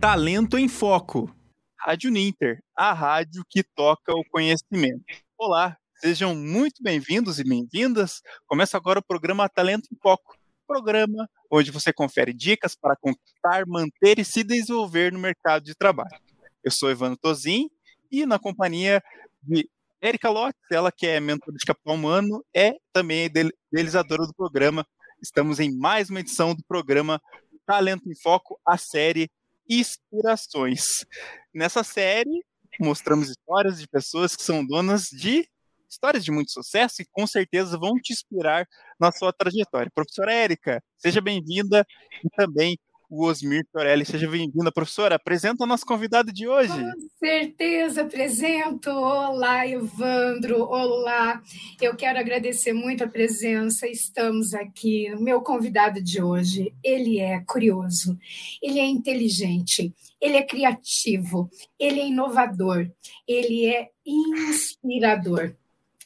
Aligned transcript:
Talento 0.00 0.56
em 0.56 0.68
Foco. 0.68 1.34
Rádio 1.76 2.08
Ninter, 2.08 2.62
a 2.76 2.92
rádio 2.92 3.42
que 3.50 3.64
toca 3.64 4.12
o 4.12 4.22
conhecimento. 4.30 5.02
Olá, 5.36 5.76
sejam 5.96 6.36
muito 6.36 6.80
bem-vindos 6.80 7.40
e 7.40 7.44
bem-vindas. 7.44 8.22
Começa 8.46 8.76
agora 8.76 9.00
o 9.00 9.04
programa 9.04 9.48
Talento 9.48 9.88
em 9.92 9.98
Foco, 10.00 10.36
programa 10.68 11.28
onde 11.50 11.72
você 11.72 11.92
confere 11.92 12.32
dicas 12.32 12.76
para 12.76 12.94
conquistar, 12.94 13.66
manter 13.66 14.20
e 14.20 14.24
se 14.24 14.44
desenvolver 14.44 15.12
no 15.12 15.18
mercado 15.18 15.64
de 15.64 15.74
trabalho. 15.74 16.16
Eu 16.62 16.70
sou 16.70 16.92
Evandro 16.92 17.18
Tozin 17.18 17.68
e 18.08 18.24
na 18.24 18.38
companhia 18.38 19.02
de 19.42 19.68
Erika 20.00 20.30
Lotz, 20.30 20.60
ela 20.70 20.92
que 20.92 21.08
é 21.08 21.18
mentora 21.18 21.56
de 21.56 21.66
capital 21.66 21.96
humano, 21.96 22.44
é 22.54 22.74
também 22.92 23.24
idealizadora 23.24 24.28
do 24.28 24.34
programa. 24.34 24.86
Estamos 25.20 25.58
em 25.58 25.76
mais 25.76 26.08
uma 26.08 26.20
edição 26.20 26.54
do 26.54 26.62
programa 26.68 27.20
Talento 27.66 28.08
em 28.08 28.14
Foco, 28.14 28.60
a 28.64 28.78
série 28.78 29.28
Inspirações. 29.68 31.04
Nessa 31.52 31.84
série, 31.84 32.44
mostramos 32.80 33.28
histórias 33.30 33.78
de 33.78 33.86
pessoas 33.86 34.34
que 34.34 34.42
são 34.42 34.64
donas 34.64 35.08
de 35.08 35.48
histórias 35.88 36.24
de 36.24 36.30
muito 36.30 36.52
sucesso 36.52 37.00
e 37.00 37.06
com 37.10 37.26
certeza 37.26 37.78
vão 37.78 37.94
te 37.94 38.12
inspirar 38.12 38.66
na 39.00 39.10
sua 39.10 39.32
trajetória. 39.32 39.90
Professora 39.94 40.32
Érica, 40.32 40.82
seja 40.98 41.20
bem-vinda 41.20 41.86
e 42.24 42.28
também 42.36 42.78
o 43.08 43.24
Osmir 43.24 43.66
Torelli. 43.72 44.04
Seja 44.04 44.28
bem-vinda, 44.28 44.70
professora. 44.70 45.14
Apresenta 45.14 45.64
o 45.64 45.66
nosso 45.66 45.86
convidado 45.86 46.32
de 46.32 46.46
hoje. 46.46 46.68
Com 46.68 47.08
certeza, 47.18 48.02
apresento. 48.02 48.90
Olá, 48.90 49.66
Evandro. 49.66 50.62
Olá. 50.64 51.42
Eu 51.80 51.96
quero 51.96 52.18
agradecer 52.18 52.72
muito 52.72 53.04
a 53.04 53.08
presença. 53.08 53.86
Estamos 53.86 54.52
aqui. 54.52 55.08
Meu 55.16 55.40
convidado 55.40 56.02
de 56.02 56.22
hoje, 56.22 56.74
ele 56.84 57.18
é 57.18 57.40
curioso, 57.40 58.18
ele 58.62 58.78
é 58.78 58.86
inteligente, 58.86 59.94
ele 60.20 60.36
é 60.36 60.42
criativo, 60.42 61.50
ele 61.78 62.00
é 62.00 62.08
inovador, 62.08 62.90
ele 63.26 63.66
é 63.66 63.88
inspirador. 64.04 65.54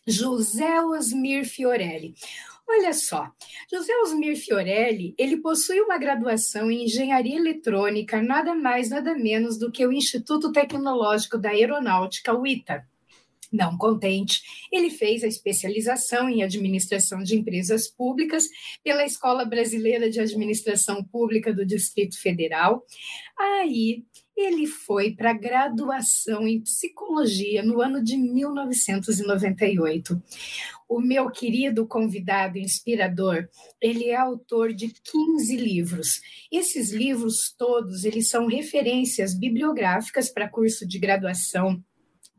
José 0.06 0.82
Osmir 0.82 1.46
Fiorelli. 1.48 2.14
Olha 2.74 2.94
só, 2.94 3.30
José 3.70 3.94
Osmir 3.98 4.34
Fiorelli, 4.34 5.14
ele 5.18 5.36
possui 5.36 5.78
uma 5.82 5.98
graduação 5.98 6.70
em 6.70 6.84
Engenharia 6.84 7.36
Eletrônica, 7.36 8.22
nada 8.22 8.54
mais, 8.54 8.88
nada 8.88 9.14
menos 9.14 9.58
do 9.58 9.70
que 9.70 9.86
o 9.86 9.92
Instituto 9.92 10.50
Tecnológico 10.50 11.36
da 11.36 11.50
Aeronáutica, 11.50 12.32
o 12.32 12.46
ITA. 12.46 12.82
Não 13.52 13.76
contente, 13.76 14.40
ele 14.72 14.88
fez 14.88 15.22
a 15.22 15.26
especialização 15.26 16.30
em 16.30 16.42
administração 16.42 17.22
de 17.22 17.36
empresas 17.36 17.88
públicas 17.88 18.48
pela 18.82 19.04
Escola 19.04 19.44
Brasileira 19.44 20.08
de 20.08 20.18
Administração 20.18 21.04
Pública 21.04 21.52
do 21.52 21.66
Distrito 21.66 22.18
Federal. 22.18 22.86
Aí, 23.38 24.02
ele 24.42 24.66
foi 24.66 25.14
para 25.14 25.30
a 25.30 25.38
graduação 25.38 26.46
em 26.46 26.60
psicologia 26.60 27.62
no 27.62 27.80
ano 27.80 28.02
de 28.02 28.16
1998. 28.16 30.20
O 30.88 31.00
meu 31.00 31.30
querido 31.30 31.86
convidado 31.86 32.58
inspirador, 32.58 33.48
ele 33.80 34.10
é 34.10 34.16
autor 34.16 34.72
de 34.72 34.88
15 34.88 35.56
livros. 35.56 36.20
Esses 36.50 36.92
livros 36.92 37.54
todos, 37.56 38.04
eles 38.04 38.28
são 38.28 38.46
referências 38.46 39.34
bibliográficas 39.34 40.28
para 40.28 40.48
curso 40.48 40.86
de 40.86 40.98
graduação 40.98 41.82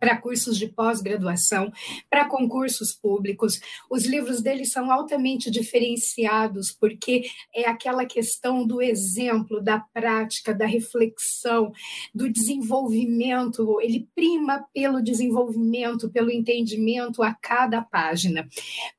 para 0.03 0.17
cursos 0.17 0.57
de 0.57 0.67
pós-graduação, 0.67 1.71
para 2.09 2.27
concursos 2.27 2.93
públicos. 2.93 3.61
Os 3.89 4.05
livros 4.05 4.41
dele 4.41 4.65
são 4.65 4.91
altamente 4.91 5.49
diferenciados, 5.49 6.73
porque 6.73 7.23
é 7.55 7.69
aquela 7.69 8.05
questão 8.05 8.67
do 8.67 8.81
exemplo, 8.81 9.63
da 9.63 9.79
prática, 9.79 10.53
da 10.53 10.65
reflexão, 10.65 11.71
do 12.13 12.29
desenvolvimento. 12.29 13.79
Ele 13.79 14.05
prima 14.13 14.65
pelo 14.73 15.01
desenvolvimento, 15.01 16.09
pelo 16.09 16.29
entendimento 16.29 17.23
a 17.23 17.33
cada 17.33 17.81
página. 17.81 18.45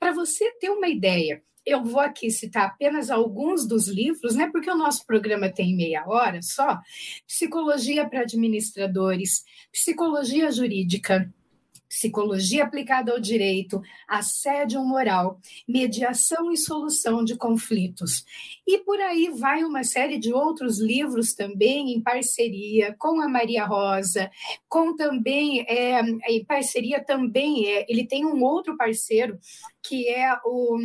Para 0.01 0.13
você 0.13 0.53
ter 0.53 0.71
uma 0.71 0.89
ideia, 0.89 1.43
eu 1.67 1.83
vou 1.83 2.01
aqui 2.01 2.31
citar 2.31 2.67
apenas 2.67 3.11
alguns 3.11 3.67
dos 3.67 3.89
livros, 3.89 4.35
né? 4.35 4.49
Porque 4.51 4.71
o 4.71 4.77
nosso 4.77 5.07
programa 5.07 5.49
tem 5.49 5.75
meia 5.75 6.05
hora 6.07 6.41
só. 6.43 6.79
Psicologia 7.27 8.09
para 8.09 8.21
administradores, 8.21 9.45
psicologia 9.73 10.51
jurídica, 10.53 11.33
psicologia 11.95 12.65
aplicada 12.65 13.13
ao 13.13 13.21
direito, 13.21 13.81
assédio 14.09 14.85
moral, 14.85 15.39
mediação 15.67 16.51
e 16.51 16.57
solução 16.57 17.25
de 17.25 17.37
conflitos. 17.37 18.25
E 18.67 18.79
por 18.79 19.01
aí 19.01 19.31
vai 19.31 19.63
uma 19.63 19.85
série 19.85 20.19
de 20.19 20.33
outros 20.33 20.81
livros 20.81 21.35
também 21.35 21.93
em 21.93 22.01
parceria 22.01 22.97
com 22.99 23.21
a 23.21 23.29
Maria 23.29 23.65
Rosa, 23.65 24.29
com 24.69 24.97
também, 24.97 25.65
é, 25.69 26.01
em 26.29 26.45
parceria 26.45 27.03
também, 27.03 27.67
é, 27.67 27.87
ele 27.89 28.05
tem 28.07 28.27
um 28.27 28.43
outro 28.43 28.77
parceiro 28.77 29.39
que 29.81 30.09
é 30.09 30.35
o 30.45 30.79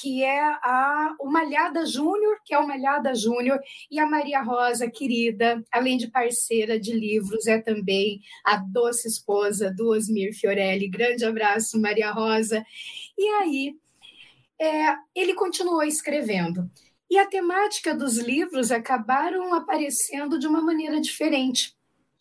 que 0.00 0.22
é 0.22 0.40
a 0.40 1.14
o 1.18 1.30
Malhada 1.30 1.84
Júnior, 1.86 2.38
que 2.44 2.54
é 2.54 2.58
o 2.58 2.66
Malhada 2.66 3.14
Júnior, 3.14 3.58
e 3.90 3.98
a 3.98 4.06
Maria 4.06 4.42
Rosa, 4.42 4.90
querida, 4.90 5.64
além 5.72 5.96
de 5.96 6.08
parceira 6.08 6.78
de 6.78 6.92
livros, 6.92 7.46
é 7.46 7.60
também 7.60 8.20
a 8.44 8.56
doce 8.56 9.08
esposa 9.08 9.72
do 9.72 9.88
Osmir 9.88 10.34
Fiorelli. 10.34 10.88
Grande 10.88 11.24
abraço, 11.24 11.80
Maria 11.80 12.10
Rosa. 12.10 12.64
E 13.16 13.26
aí, 13.40 13.76
é, 14.60 14.96
ele 15.14 15.34
continuou 15.34 15.82
escrevendo. 15.82 16.70
E 17.10 17.18
a 17.18 17.26
temática 17.26 17.94
dos 17.94 18.18
livros 18.18 18.70
acabaram 18.70 19.54
aparecendo 19.54 20.38
de 20.38 20.46
uma 20.46 20.60
maneira 20.60 21.00
diferente. 21.00 21.77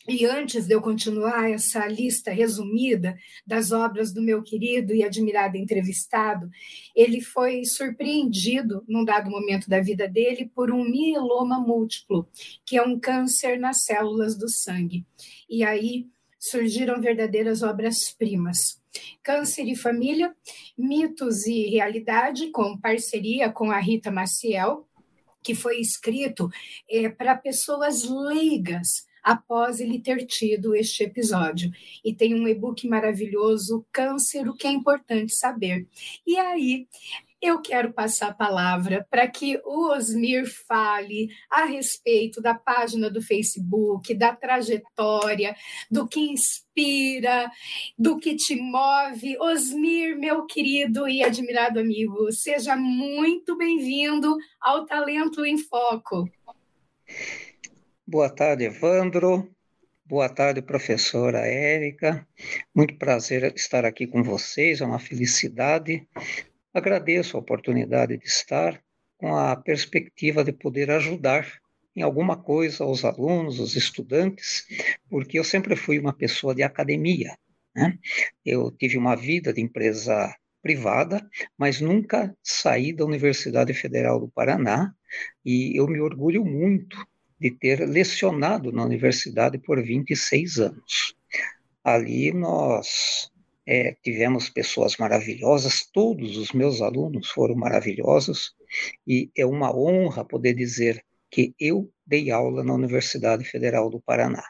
E 0.07 0.25
antes 0.25 0.65
de 0.65 0.73
eu 0.73 0.81
continuar 0.81 1.51
essa 1.51 1.85
lista 1.85 2.31
resumida 2.31 3.17
das 3.45 3.73
obras 3.73 4.13
do 4.13 4.21
meu 4.21 4.41
querido 4.41 4.93
e 4.93 5.03
admirado 5.03 5.57
entrevistado, 5.57 6.49
ele 6.95 7.19
foi 7.19 7.65
surpreendido, 7.65 8.83
num 8.87 9.03
dado 9.03 9.29
momento 9.29 9.69
da 9.69 9.81
vida 9.81 10.07
dele, 10.07 10.49
por 10.55 10.71
um 10.71 10.89
mieloma 10.89 11.59
múltiplo, 11.59 12.25
que 12.65 12.77
é 12.77 12.81
um 12.81 12.97
câncer 12.97 13.59
nas 13.59 13.83
células 13.83 14.37
do 14.37 14.49
sangue. 14.49 15.05
E 15.49 15.63
aí 15.63 16.07
surgiram 16.39 17.01
verdadeiras 17.01 17.61
obras-primas. 17.61 18.81
Câncer 19.21 19.67
e 19.67 19.75
Família, 19.75 20.33
Mitos 20.77 21.45
e 21.45 21.69
Realidade, 21.69 22.49
com 22.51 22.77
parceria 22.77 23.51
com 23.51 23.71
a 23.71 23.79
Rita 23.79 24.09
Maciel, 24.09 24.87
que 25.43 25.53
foi 25.53 25.79
escrito 25.79 26.49
é, 26.89 27.09
para 27.09 27.35
pessoas 27.35 28.03
leigas, 28.03 29.06
após 29.27 29.81
ele 29.81 29.99
ter 29.99 30.25
tido 30.25 30.73
este 30.73 31.03
episódio. 31.03 31.69
E 32.03 32.15
tem 32.15 32.33
um 32.33 32.47
e-book 32.47 32.87
maravilhoso, 32.87 33.85
Câncer, 33.91 34.47
o 34.47 34.53
que 34.55 34.65
é 34.65 34.71
importante 34.71 35.35
saber. 35.35 35.85
E 36.25 36.37
aí, 36.37 36.87
eu 37.41 37.61
quero 37.61 37.91
passar 37.91 38.29
a 38.29 38.33
palavra 38.33 39.05
para 39.09 39.27
que 39.27 39.59
o 39.65 39.91
Osmir 39.91 40.49
fale 40.65 41.27
a 41.51 41.65
respeito 41.65 42.41
da 42.41 42.55
página 42.55 43.09
do 43.09 43.21
Facebook, 43.21 44.13
da 44.13 44.33
trajetória, 44.33 45.53
do 45.91 46.07
que 46.07 46.21
inspira, 46.21 47.51
do 47.99 48.17
que 48.17 48.33
te 48.33 48.55
move. 48.55 49.37
Osmir, 49.41 50.17
meu 50.17 50.45
querido 50.45 51.05
e 51.05 51.21
admirado 51.21 51.81
amigo, 51.81 52.31
seja 52.31 52.77
muito 52.77 53.57
bem-vindo 53.57 54.37
ao 54.61 54.85
Talento 54.85 55.45
em 55.45 55.57
Foco. 55.57 56.29
Boa 58.09 58.29
tarde, 58.29 58.63
Evandro. 58.63 59.53
Boa 60.05 60.29
tarde, 60.29 60.61
professora 60.61 61.39
Érica. 61.39 62.25
Muito 62.73 62.97
prazer 62.97 63.53
estar 63.53 63.83
aqui 63.83 64.07
com 64.07 64.23
vocês, 64.23 64.79
é 64.79 64.85
uma 64.85 64.97
felicidade. 64.97 66.07
Agradeço 66.73 67.35
a 67.35 67.41
oportunidade 67.41 68.17
de 68.17 68.25
estar 68.25 68.81
com 69.17 69.35
a 69.35 69.57
perspectiva 69.57 70.41
de 70.41 70.53
poder 70.53 70.89
ajudar 70.89 71.59
em 71.93 72.01
alguma 72.01 72.41
coisa 72.41 72.85
os 72.85 73.03
alunos, 73.03 73.59
os 73.59 73.75
estudantes, 73.75 74.65
porque 75.09 75.37
eu 75.37 75.43
sempre 75.43 75.75
fui 75.75 75.99
uma 75.99 76.13
pessoa 76.13 76.55
de 76.55 76.63
academia. 76.63 77.37
Né? 77.75 77.99
Eu 78.45 78.71
tive 78.71 78.97
uma 78.97 79.17
vida 79.17 79.51
de 79.51 79.59
empresa 79.59 80.33
privada, 80.61 81.29
mas 81.57 81.81
nunca 81.81 82.33
saí 82.41 82.93
da 82.93 83.03
Universidade 83.03 83.73
Federal 83.73 84.17
do 84.17 84.29
Paraná 84.29 84.95
e 85.43 85.77
eu 85.77 85.85
me 85.87 85.99
orgulho 85.99 86.45
muito 86.45 86.97
de 87.39 87.51
ter 87.51 87.87
lecionado 87.87 88.71
na 88.71 88.83
universidade 88.83 89.57
por 89.57 89.81
26 89.81 90.59
anos. 90.59 91.15
Ali 91.83 92.33
nós 92.33 93.31
é, 93.65 93.95
tivemos 94.01 94.49
pessoas 94.49 94.97
maravilhosas, 94.97 95.85
todos 95.91 96.37
os 96.37 96.51
meus 96.51 96.81
alunos 96.81 97.29
foram 97.29 97.55
maravilhosos, 97.55 98.55
e 99.05 99.29
é 99.37 99.45
uma 99.45 99.75
honra 99.75 100.25
poder 100.25 100.53
dizer 100.53 101.03
que 101.29 101.53
eu 101.59 101.91
dei 102.05 102.31
aula 102.31 102.63
na 102.63 102.73
Universidade 102.73 103.43
Federal 103.43 103.89
do 103.89 103.99
Paraná. 103.99 104.43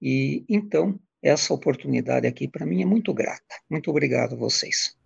E 0.00 0.44
então, 0.48 0.98
essa 1.22 1.54
oportunidade 1.54 2.26
aqui 2.26 2.48
para 2.48 2.66
mim 2.66 2.82
é 2.82 2.86
muito 2.86 3.12
grata. 3.14 3.54
Muito 3.70 3.90
obrigado 3.90 4.34
a 4.34 4.38
vocês. 4.38 4.96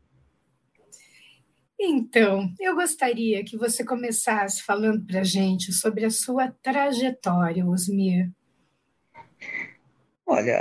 Então, 1.78 2.52
eu 2.58 2.75
gostaria 2.75 3.44
que 3.44 3.56
você 3.56 3.84
começasse 3.84 4.62
falando 4.62 5.05
para 5.05 5.20
a 5.20 5.25
gente 5.25 5.73
sobre 5.73 6.05
a 6.05 6.11
sua 6.11 6.50
trajetória, 6.62 7.67
Osmir. 7.67 8.31
Olha, 10.28 10.52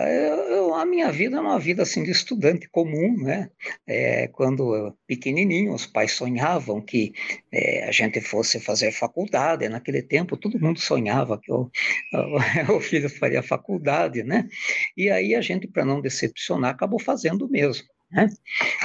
eu, 0.50 0.76
a 0.76 0.86
minha 0.86 1.12
vida 1.12 1.38
é 1.38 1.40
uma 1.40 1.58
vida 1.58 1.82
assim 1.82 2.04
de 2.04 2.12
estudante 2.12 2.70
comum, 2.70 3.18
né? 3.18 3.50
É, 3.88 4.28
quando 4.28 4.96
pequenininho, 5.08 5.74
os 5.74 5.88
pais 5.88 6.12
sonhavam 6.12 6.80
que 6.80 7.14
é, 7.52 7.84
a 7.88 7.92
gente 7.92 8.22
fosse 8.22 8.60
fazer 8.60 8.92
faculdade. 8.92 9.68
Naquele 9.68 10.04
tempo, 10.04 10.38
todo 10.38 10.60
mundo 10.60 10.80
sonhava 10.80 11.40
que 11.40 11.52
o 11.52 11.72
filho 12.80 13.10
faria 13.10 13.42
faculdade, 13.42 14.22
né? 14.22 14.48
E 14.96 15.10
aí 15.10 15.34
a 15.34 15.42
gente, 15.42 15.68
para 15.68 15.84
não 15.84 16.00
decepcionar, 16.00 16.70
acabou 16.70 17.00
fazendo 17.00 17.50
mesmo, 17.50 17.88
né? 18.12 18.30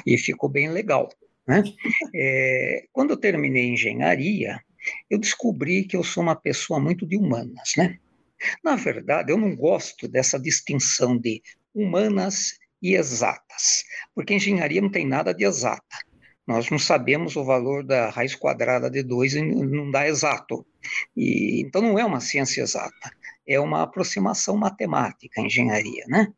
E 0.06 0.16
ficou 0.16 0.48
bem 0.48 0.70
legal, 0.70 1.10
né? 1.50 1.64
É, 2.14 2.84
quando 2.92 3.10
eu 3.10 3.16
terminei 3.16 3.66
engenharia, 3.66 4.60
eu 5.10 5.18
descobri 5.18 5.84
que 5.84 5.96
eu 5.96 6.04
sou 6.04 6.22
uma 6.22 6.36
pessoa 6.36 6.78
muito 6.78 7.04
de 7.04 7.16
humanas, 7.16 7.72
né? 7.76 7.98
Na 8.64 8.76
verdade, 8.76 9.32
eu 9.32 9.36
não 9.36 9.54
gosto 9.54 10.08
dessa 10.08 10.38
distinção 10.38 11.18
de 11.18 11.42
humanas 11.74 12.58
e 12.80 12.94
exatas, 12.94 13.84
porque 14.14 14.32
engenharia 14.32 14.80
não 14.80 14.90
tem 14.90 15.06
nada 15.06 15.34
de 15.34 15.44
exata. 15.44 15.98
Nós 16.46 16.70
não 16.70 16.78
sabemos 16.78 17.36
o 17.36 17.44
valor 17.44 17.84
da 17.84 18.08
raiz 18.10 18.34
quadrada 18.34 18.88
de 18.88 19.02
2 19.02 19.34
e 19.34 19.42
não 19.42 19.90
dá 19.90 20.08
exato. 20.08 20.64
E, 21.16 21.60
então 21.60 21.82
não 21.82 21.98
é 21.98 22.04
uma 22.04 22.20
ciência 22.20 22.62
exata, 22.62 23.10
é 23.46 23.60
uma 23.60 23.82
aproximação 23.82 24.56
matemática, 24.56 25.40
engenharia, 25.40 26.04
né? 26.08 26.32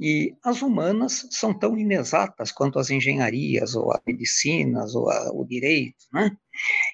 E 0.00 0.34
as 0.42 0.62
humanas 0.62 1.26
são 1.30 1.52
tão 1.52 1.76
inexatas 1.76 2.50
quanto 2.50 2.78
as 2.78 2.88
engenharias, 2.88 3.74
ou 3.74 3.92
as 3.92 4.00
medicinas, 4.06 4.94
ou 4.94 5.10
a, 5.10 5.30
o 5.30 5.44
direito, 5.44 6.06
né? 6.10 6.34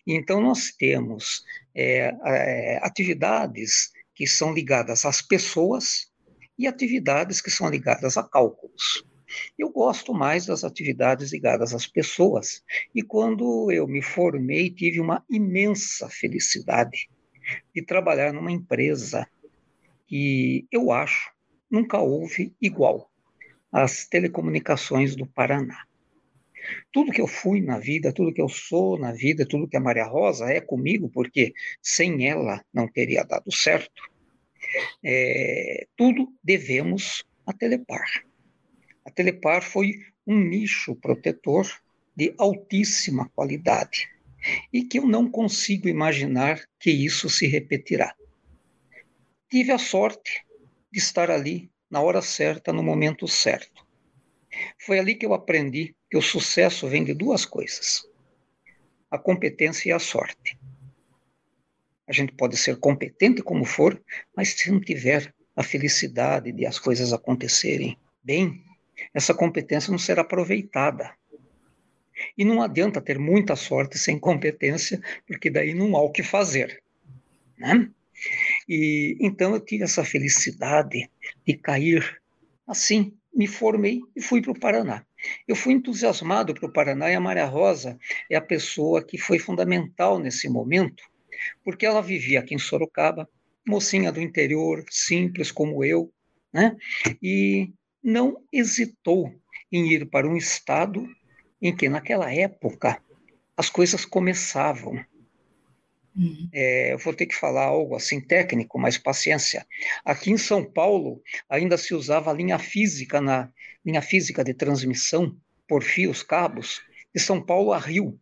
Então 0.05 0.41
nós 0.41 0.73
temos 0.77 1.45
é, 1.73 2.13
é, 2.25 2.81
atividades 2.83 3.93
que 4.13 4.27
são 4.27 4.53
ligadas 4.53 5.05
às 5.05 5.23
pessoas 5.23 6.11
e 6.59 6.67
atividades 6.67 7.41
que 7.41 7.51
são 7.51 7.69
ligadas 7.71 8.17
a 8.17 8.25
cálculos. 8.25 9.05
Eu 9.57 9.71
gosto 9.71 10.13
mais 10.13 10.47
das 10.47 10.65
atividades 10.65 11.33
ligadas 11.33 11.73
às 11.73 11.87
pessoas, 11.87 12.65
e 12.93 13.03
quando 13.03 13.71
eu 13.71 13.87
me 13.87 14.03
formei, 14.03 14.69
tive 14.69 14.99
uma 14.99 15.25
imensa 15.31 16.09
felicidade 16.09 17.09
de 17.73 17.85
trabalhar 17.85 18.33
numa 18.33 18.51
empresa 18.51 19.29
que 20.09 20.67
eu 20.73 20.91
acho 20.91 21.36
nunca 21.71 21.99
houve 21.99 22.55
igual 22.61 23.11
as 23.73 24.07
telecomunicações 24.07 25.15
do 25.15 25.27
Paraná. 25.27 25.85
Tudo 26.93 27.13
que 27.13 27.21
eu 27.21 27.27
fui 27.27 27.61
na 27.61 27.79
vida, 27.79 28.13
tudo 28.13 28.33
que 28.33 28.41
eu 28.41 28.49
sou 28.49 28.99
na 28.99 29.13
vida, 29.13 29.47
tudo 29.47 29.69
que 29.69 29.77
a 29.77 29.81
Maria 29.81 30.05
Rosa 30.05 30.47
é 30.47 30.61
comigo, 30.61 31.09
porque 31.09 31.53
sem 31.81 32.27
ela 32.27 32.65
não 32.73 32.89
teria 32.89 33.23
dado 33.23 33.53
certo, 33.53 34.03
é, 35.05 35.87
tudo 35.97 36.33
devemos 36.43 37.25
a 37.47 37.53
Telepar. 37.53 38.25
A 39.05 39.11
Telepar 39.11 39.63
foi 39.63 39.95
um 40.27 40.41
nicho 40.41 40.97
protetor 40.97 41.67
de 42.17 42.35
altíssima 42.39 43.29
qualidade 43.29 44.09
e 44.73 44.83
que 44.83 44.99
eu 44.99 45.07
não 45.07 45.31
consigo 45.31 45.89
imaginar 45.89 46.61
que 46.81 46.91
isso 46.91 47.29
se 47.29 47.47
repetirá. 47.47 48.15
Tive 49.49 49.71
a 49.71 49.79
sorte 49.79 50.46
de 50.91 50.99
estar 50.99 51.31
ali 51.31 51.71
na 51.91 52.01
hora 52.01 52.23
certa, 52.23 52.73
no 52.73 52.83
momento 52.83 53.27
certo. 53.29 53.87
Foi 54.79 54.99
ali 54.99 55.15
que 55.15 55.27
eu 55.27 55.35
aprendi 55.35 55.95
que 56.11 56.17
o 56.17 56.23
sucesso 56.23 56.89
vem 56.89 57.05
de 57.05 57.15
duas 57.15 57.45
coisas: 57.45 58.09
a 59.11 59.19
competência 59.19 59.91
e 59.91 59.93
a 59.93 59.99
sorte. 59.99 60.59
A 62.09 62.13
gente 62.13 62.33
pode 62.33 62.57
ser 62.57 62.79
competente 62.79 63.43
como 63.43 63.65
for, 63.65 64.01
mas 64.37 64.51
se 64.51 64.71
não 64.71 64.81
tiver 64.81 65.35
a 65.57 65.63
felicidade 65.63 66.53
de 66.53 66.65
as 66.65 66.79
coisas 66.79 67.13
acontecerem 67.13 67.99
bem, 68.23 68.63
essa 69.13 69.35
competência 69.35 69.91
não 69.91 69.99
será 69.99 70.23
aproveitada. 70.23 71.13
E 72.37 72.45
não 72.45 72.63
adianta 72.63 73.01
ter 73.01 73.19
muita 73.19 73.57
sorte 73.57 73.99
sem 73.99 74.19
competência, 74.19 75.01
porque 75.27 75.51
daí 75.51 75.75
não 75.75 75.97
há 75.97 76.03
o 76.03 76.11
que 76.11 76.23
fazer. 76.23 76.83
Né? 77.59 77.91
E 78.69 79.17
então 79.21 79.55
eu 79.55 79.61
tive 79.61 79.85
essa 79.85 80.05
felicidade 80.05 81.11
de 81.47 81.55
cair 81.55 82.21
assim, 82.67 83.17
me 83.35 83.47
formei 83.47 84.01
e 84.15 84.21
fui 84.21 84.43
para 84.43 84.53
o 84.53 84.59
Paraná. 84.59 85.05
Eu 85.47 85.55
fui 85.55 85.73
entusiasmado 85.73 86.55
para 86.55 86.67
o 86.67 86.73
Paraná 86.73 87.11
e 87.11 87.15
a 87.15 87.21
Maria 87.21 87.47
Rosa 87.47 87.99
é 88.31 88.37
a 88.37 88.41
pessoa 88.41 89.05
que 89.05 89.19
foi 89.19 89.39
fundamental 89.39 90.19
nesse 90.19 90.49
momento, 90.49 91.03
porque 91.65 91.87
ela 91.87 92.01
vivia 92.01 92.41
aqui 92.41 92.55
em 92.55 92.59
Sorocaba, 92.59 93.29
mocinha 93.67 94.13
do 94.13 94.21
interior, 94.21 94.85
simples 94.91 95.51
como 95.51 95.85
eu, 95.85 96.13
né? 96.53 96.77
E 97.23 97.73
não 98.03 98.37
hesitou 98.53 99.35
em 99.71 99.93
ir 99.93 100.07
para 100.07 100.29
um 100.29 100.37
estado 100.37 101.07
em 101.61 101.75
que, 101.75 101.89
naquela 101.89 102.33
época, 102.33 103.03
as 103.57 103.69
coisas 103.69 104.05
começavam. 104.05 105.05
Uhum. 106.17 106.49
É, 106.53 106.95
eu 106.95 106.99
vou 106.99 107.13
ter 107.13 107.27
que 107.27 107.35
falar 107.35 107.65
algo 107.65 107.95
assim 107.95 108.21
técnico, 108.21 108.79
mas 108.79 108.97
paciência. 108.97 109.67
Aqui 110.05 110.31
em 110.31 110.39
São 110.39 110.65
Paulo 110.65 111.23
ainda 111.49 111.77
se 111.77 111.95
usava 111.95 112.31
a 112.31 112.35
linha 112.35 112.59
física 112.59 113.21
na 113.21 113.51
linha 113.85 114.01
física 114.01 114.43
de 114.43 114.55
transmissão 114.55 115.37
por 115.69 115.83
fios 115.83 116.23
cabos 116.23 116.81
de 117.15 117.21
São 117.21 117.41
Paulo 117.43 117.73
a 117.73 117.79
Rio. 117.79 118.19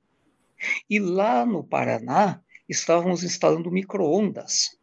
E 0.91 0.99
lá 0.99 1.47
no 1.47 1.63
Paraná 1.63 2.41
estávamos 2.69 3.23
instalando 3.23 3.71
microondas. 3.71 4.77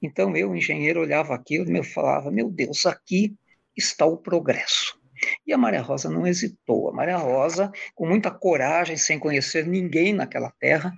Então 0.00 0.36
eu, 0.36 0.54
engenheiro, 0.54 1.00
olhava 1.00 1.34
aquilo 1.34 1.76
e 1.76 1.84
falava: 1.84 2.30
meu 2.30 2.50
Deus, 2.50 2.86
aqui 2.86 3.34
está 3.76 4.06
o 4.06 4.16
progresso. 4.16 5.00
E 5.46 5.52
a 5.52 5.58
Maria 5.58 5.80
Rosa 5.80 6.10
não 6.10 6.26
hesitou. 6.26 6.88
A 6.88 6.92
Maria 6.92 7.16
Rosa, 7.16 7.70
com 7.94 8.06
muita 8.06 8.30
coragem, 8.30 8.96
sem 8.96 9.18
conhecer 9.18 9.66
ninguém 9.66 10.12
naquela 10.12 10.50
terra, 10.58 10.92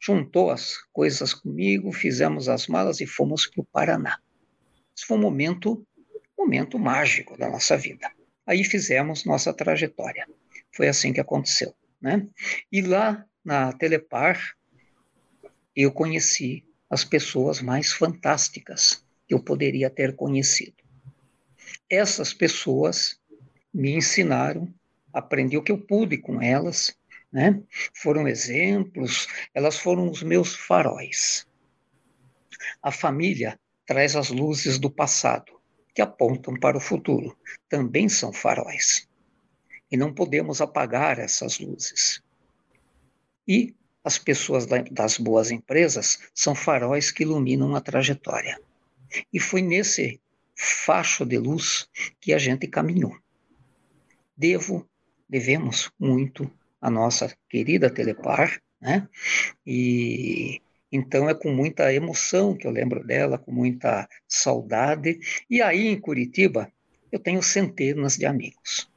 juntou 0.00 0.50
as 0.50 0.76
coisas 0.92 1.34
comigo, 1.34 1.92
fizemos 1.92 2.48
as 2.48 2.66
malas 2.66 3.00
e 3.00 3.06
fomos 3.06 3.46
para 3.46 3.60
o 3.60 3.64
Paraná. 3.64 4.18
Isso 4.94 5.06
foi 5.06 5.16
um 5.16 5.20
momento, 5.20 5.86
momento 6.36 6.78
mágico 6.78 7.36
da 7.36 7.48
nossa 7.48 7.76
vida. 7.76 8.10
Aí 8.46 8.64
fizemos 8.64 9.24
nossa 9.24 9.52
trajetória. 9.52 10.26
Foi 10.72 10.88
assim 10.88 11.12
que 11.12 11.20
aconteceu. 11.20 11.74
Né? 12.00 12.26
E 12.70 12.80
lá 12.80 13.24
na 13.44 13.72
Telepar, 13.72 14.56
eu 15.74 15.92
conheci 15.92 16.64
as 16.88 17.04
pessoas 17.04 17.60
mais 17.60 17.92
fantásticas 17.92 19.04
que 19.26 19.34
eu 19.34 19.42
poderia 19.42 19.90
ter 19.90 20.14
conhecido. 20.14 20.76
Essas 21.90 22.32
pessoas 22.32 23.20
me 23.74 23.94
ensinaram, 23.94 24.72
aprendi 25.12 25.56
o 25.56 25.62
que 25.62 25.72
eu 25.72 25.78
pude 25.78 26.16
com 26.16 26.40
elas, 26.40 26.95
né? 27.32 27.62
Foram 27.94 28.26
exemplos, 28.26 29.26
elas 29.54 29.78
foram 29.78 30.10
os 30.10 30.22
meus 30.22 30.54
faróis. 30.54 31.46
A 32.82 32.90
família 32.90 33.58
traz 33.86 34.16
as 34.16 34.30
luzes 34.30 34.78
do 34.78 34.90
passado, 34.90 35.52
que 35.94 36.02
apontam 36.02 36.54
para 36.54 36.76
o 36.76 36.80
futuro, 36.80 37.36
também 37.68 38.08
são 38.08 38.32
faróis. 38.32 39.08
E 39.90 39.96
não 39.96 40.12
podemos 40.12 40.60
apagar 40.60 41.18
essas 41.18 41.58
luzes. 41.58 42.22
E 43.46 43.74
as 44.02 44.18
pessoas 44.18 44.66
das 44.90 45.18
boas 45.18 45.50
empresas 45.50 46.18
são 46.34 46.54
faróis 46.54 47.10
que 47.10 47.22
iluminam 47.22 47.74
a 47.74 47.80
trajetória. 47.80 48.60
E 49.32 49.38
foi 49.38 49.62
nesse 49.62 50.20
facho 50.54 51.24
de 51.24 51.38
luz 51.38 51.88
que 52.20 52.32
a 52.32 52.38
gente 52.38 52.66
caminhou. 52.66 53.16
Devo, 54.36 54.88
devemos 55.28 55.90
muito 55.98 56.50
à 56.80 56.90
nossa 56.90 57.34
querida 57.48 57.90
Telepar, 57.90 58.60
né? 58.80 59.08
E 59.66 60.60
então 60.90 61.28
é 61.28 61.34
com 61.34 61.50
muita 61.50 61.92
emoção 61.92 62.56
que 62.56 62.66
eu 62.66 62.70
lembro 62.70 63.04
dela, 63.04 63.38
com 63.38 63.52
muita 63.52 64.08
saudade. 64.26 65.18
E 65.50 65.60
aí 65.60 65.88
em 65.88 66.00
Curitiba 66.00 66.70
eu 67.10 67.18
tenho 67.18 67.42
centenas 67.42 68.16
de 68.16 68.26
amigos. 68.26 68.90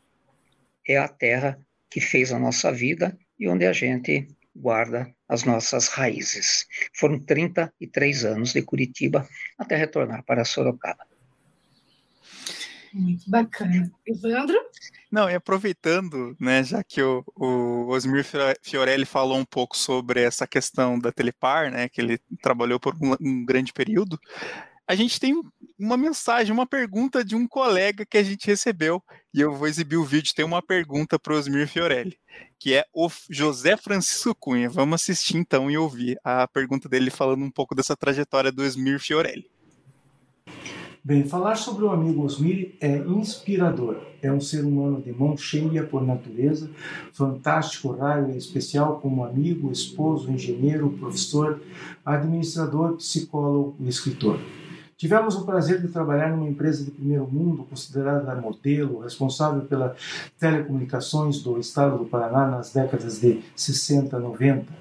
É 0.87 0.97
a 0.97 1.07
terra 1.07 1.59
que 1.89 1.99
fez 1.99 2.31
a 2.31 2.39
nossa 2.39 2.71
vida 2.71 3.17
e 3.39 3.47
onde 3.47 3.65
a 3.65 3.73
gente 3.73 4.27
guarda 4.55 5.13
as 5.27 5.43
nossas 5.43 5.87
raízes. 5.87 6.67
Foram 6.93 7.19
33 7.19 8.25
anos 8.25 8.53
de 8.53 8.61
Curitiba 8.61 9.27
até 9.57 9.75
retornar 9.75 10.23
para 10.23 10.45
Sorocaba. 10.45 11.08
Muito 12.93 13.29
bacana. 13.29 13.91
Evandro? 14.05 14.57
Não, 15.11 15.29
e 15.29 15.35
aproveitando, 15.35 16.35
né, 16.39 16.63
já 16.63 16.83
que 16.83 17.01
o, 17.01 17.23
o 17.35 17.87
Osmir 17.89 18.25
Fiorelli 18.61 19.05
falou 19.05 19.37
um 19.37 19.45
pouco 19.45 19.77
sobre 19.77 20.21
essa 20.21 20.47
questão 20.47 20.99
da 20.99 21.11
Telepar, 21.11 21.71
né, 21.71 21.89
que 21.89 22.01
ele 22.01 22.19
trabalhou 22.41 22.79
por 22.79 22.95
um, 22.95 23.15
um 23.19 23.45
grande 23.45 23.73
período, 23.73 24.19
a 24.89 24.95
gente 24.95 25.19
tem 25.19 25.39
uma 25.77 25.95
mensagem, 25.95 26.51
uma 26.51 26.65
pergunta 26.65 27.23
de 27.23 27.35
um 27.35 27.47
colega 27.47 28.03
que 28.03 28.17
a 28.17 28.23
gente 28.23 28.47
recebeu, 28.47 29.03
e 29.31 29.39
eu 29.39 29.53
vou 29.53 29.67
exibir 29.67 29.97
o 29.97 30.03
vídeo. 30.03 30.33
Tem 30.33 30.43
uma 30.43 30.63
pergunta 30.63 31.19
para 31.19 31.31
o 31.31 31.37
Osmir 31.37 31.67
Fiorelli, 31.67 32.17
que 32.57 32.73
é 32.73 32.83
o 32.91 33.07
José 33.29 33.77
Francisco 33.77 34.33
Cunha. 34.33 34.67
Vamos 34.67 35.03
assistir 35.03 35.37
então 35.37 35.69
e 35.69 35.77
ouvir 35.77 36.19
a 36.23 36.47
pergunta 36.47 36.89
dele 36.89 37.11
falando 37.11 37.45
um 37.45 37.51
pouco 37.51 37.75
dessa 37.75 37.95
trajetória 37.95 38.51
do 38.51 38.63
Osmir 38.63 38.99
Fiorelli. 38.99 39.47
Bem, 41.09 41.23
falar 41.23 41.55
sobre 41.55 41.85
o 41.85 41.89
amigo 41.89 42.23
Osmir 42.23 42.75
é 42.79 42.97
inspirador. 42.97 43.97
É 44.21 44.31
um 44.31 44.39
ser 44.39 44.63
humano 44.63 45.01
de 45.01 45.11
mão 45.11 45.35
cheia 45.35 45.83
por 45.83 46.05
natureza, 46.05 46.69
fantástico, 47.11 47.93
raio 47.93 48.37
especial 48.37 48.99
como 48.99 49.23
amigo, 49.23 49.71
esposo, 49.71 50.29
engenheiro, 50.29 50.87
professor, 50.99 51.59
administrador, 52.05 52.95
psicólogo 52.97 53.75
e 53.79 53.89
escritor. 53.89 54.39
Tivemos 54.95 55.35
o 55.35 55.47
prazer 55.47 55.81
de 55.81 55.87
trabalhar 55.87 56.29
numa 56.29 56.47
empresa 56.47 56.85
de 56.85 56.91
primeiro 56.91 57.27
mundo, 57.27 57.65
considerada 57.67 58.35
modelo, 58.35 58.99
responsável 58.99 59.61
pelas 59.61 59.97
telecomunicações 60.37 61.41
do 61.41 61.57
estado 61.59 61.97
do 61.97 62.05
Paraná 62.05 62.45
nas 62.45 62.71
décadas 62.71 63.19
de 63.19 63.41
60 63.55 64.19
90. 64.19 64.71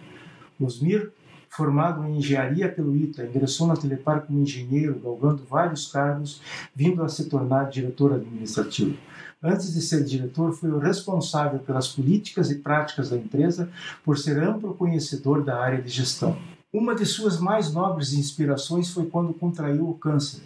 Osmir 0.60 1.10
formado 1.58 2.06
em 2.06 2.18
engenharia 2.18 2.68
pelo 2.68 2.94
ITA, 2.94 3.24
ingressou 3.24 3.66
na 3.66 3.76
Telepar 3.76 4.20
como 4.20 4.38
engenheiro, 4.38 5.00
galgando 5.02 5.42
vários 5.50 5.90
cargos, 5.90 6.40
vindo 6.72 7.02
a 7.02 7.08
se 7.08 7.28
tornar 7.28 7.68
diretor 7.68 8.12
administrativo. 8.12 8.96
Antes 9.42 9.74
de 9.74 9.80
ser 9.80 10.04
diretor, 10.04 10.52
foi 10.52 10.70
o 10.70 10.78
responsável 10.78 11.58
pelas 11.58 11.88
políticas 11.88 12.48
e 12.52 12.60
práticas 12.60 13.10
da 13.10 13.16
empresa, 13.16 13.68
por 14.04 14.16
ser 14.16 14.40
amplo 14.40 14.72
conhecedor 14.72 15.42
da 15.42 15.60
área 15.60 15.82
de 15.82 15.88
gestão. 15.88 16.38
Uma 16.70 16.94
de 16.94 17.06
suas 17.06 17.40
mais 17.40 17.72
nobres 17.72 18.12
inspirações 18.12 18.90
foi 18.90 19.06
quando 19.06 19.32
contraiu 19.32 19.88
o 19.88 19.94
câncer. 19.94 20.42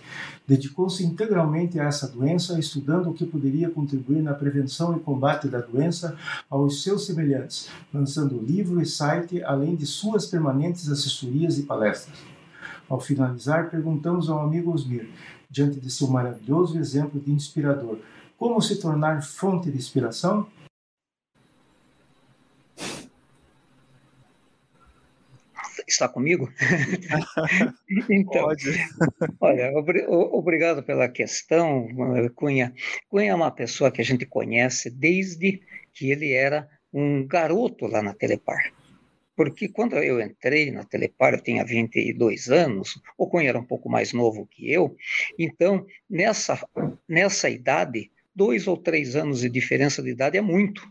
Dedicou-se 0.47 1.05
integralmente 1.05 1.81
a 1.81 1.85
essa 1.85 2.07
doença, 2.07 2.61
estudando 2.61 3.11
o 3.11 3.13
que 3.13 3.27
poderia 3.27 3.69
contribuir 3.69 4.23
na 4.23 4.33
prevenção 4.33 4.97
e 4.97 5.01
combate 5.01 5.49
da 5.49 5.59
doença 5.59 6.17
aos 6.49 6.85
seus 6.85 7.07
semelhantes, 7.07 7.69
lançando 7.93 8.39
livro 8.39 8.81
e 8.81 8.87
site, 8.87 9.43
além 9.43 9.75
de 9.75 9.85
suas 9.85 10.25
permanentes 10.25 10.89
assessorias 10.89 11.59
e 11.59 11.65
palestras. 11.65 12.17
Ao 12.89 13.01
finalizar, 13.01 13.69
perguntamos 13.69 14.31
ao 14.31 14.39
amigo 14.39 14.73
Osmir, 14.73 15.11
diante 15.51 15.81
de 15.81 15.91
seu 15.91 16.07
maravilhoso 16.07 16.79
exemplo 16.79 17.19
de 17.19 17.33
inspirador, 17.33 17.99
como 18.39 18.63
se 18.63 18.77
tornar 18.77 19.25
fonte 19.25 19.73
de 19.73 19.77
inspiração? 19.77 20.47
Está 25.93 26.09
comigo? 26.09 26.51
então, 28.11 28.45
Pode. 28.45 28.65
olha, 29.41 29.73
obrigado 30.33 30.83
pela 30.83 31.09
questão, 31.09 31.89
Cunha. 32.35 32.73
Cunha 33.09 33.31
é 33.31 33.35
uma 33.35 33.51
pessoa 33.51 33.91
que 33.91 34.01
a 34.01 34.05
gente 34.05 34.27
conhece 34.27 34.91
desde 34.91 35.61
que 35.93 36.11
ele 36.11 36.33
era 36.33 36.69
um 36.93 37.27
garoto 37.27 37.87
lá 37.87 38.03
na 38.03 38.15
Telepar. 38.15 38.73
Porque 39.35 39.69
quando 39.69 39.97
eu 39.97 40.21
entrei 40.21 40.71
na 40.71 40.85
Telepar, 40.85 41.35
eu 41.35 41.43
tinha 41.43 41.65
22 41.65 42.51
anos, 42.51 43.01
o 43.17 43.27
Cunha 43.27 43.49
era 43.49 43.59
um 43.59 43.65
pouco 43.65 43.89
mais 43.89 44.13
novo 44.13 44.47
que 44.47 44.71
eu, 44.71 44.95
então, 45.39 45.87
nessa, 46.09 46.59
nessa 47.09 47.49
idade, 47.49 48.11
dois 48.35 48.67
ou 48.67 48.77
três 48.77 49.17
anos 49.17 49.41
de 49.41 49.49
diferença 49.49 50.03
de 50.03 50.11
idade 50.11 50.37
é 50.37 50.43
muito 50.43 50.83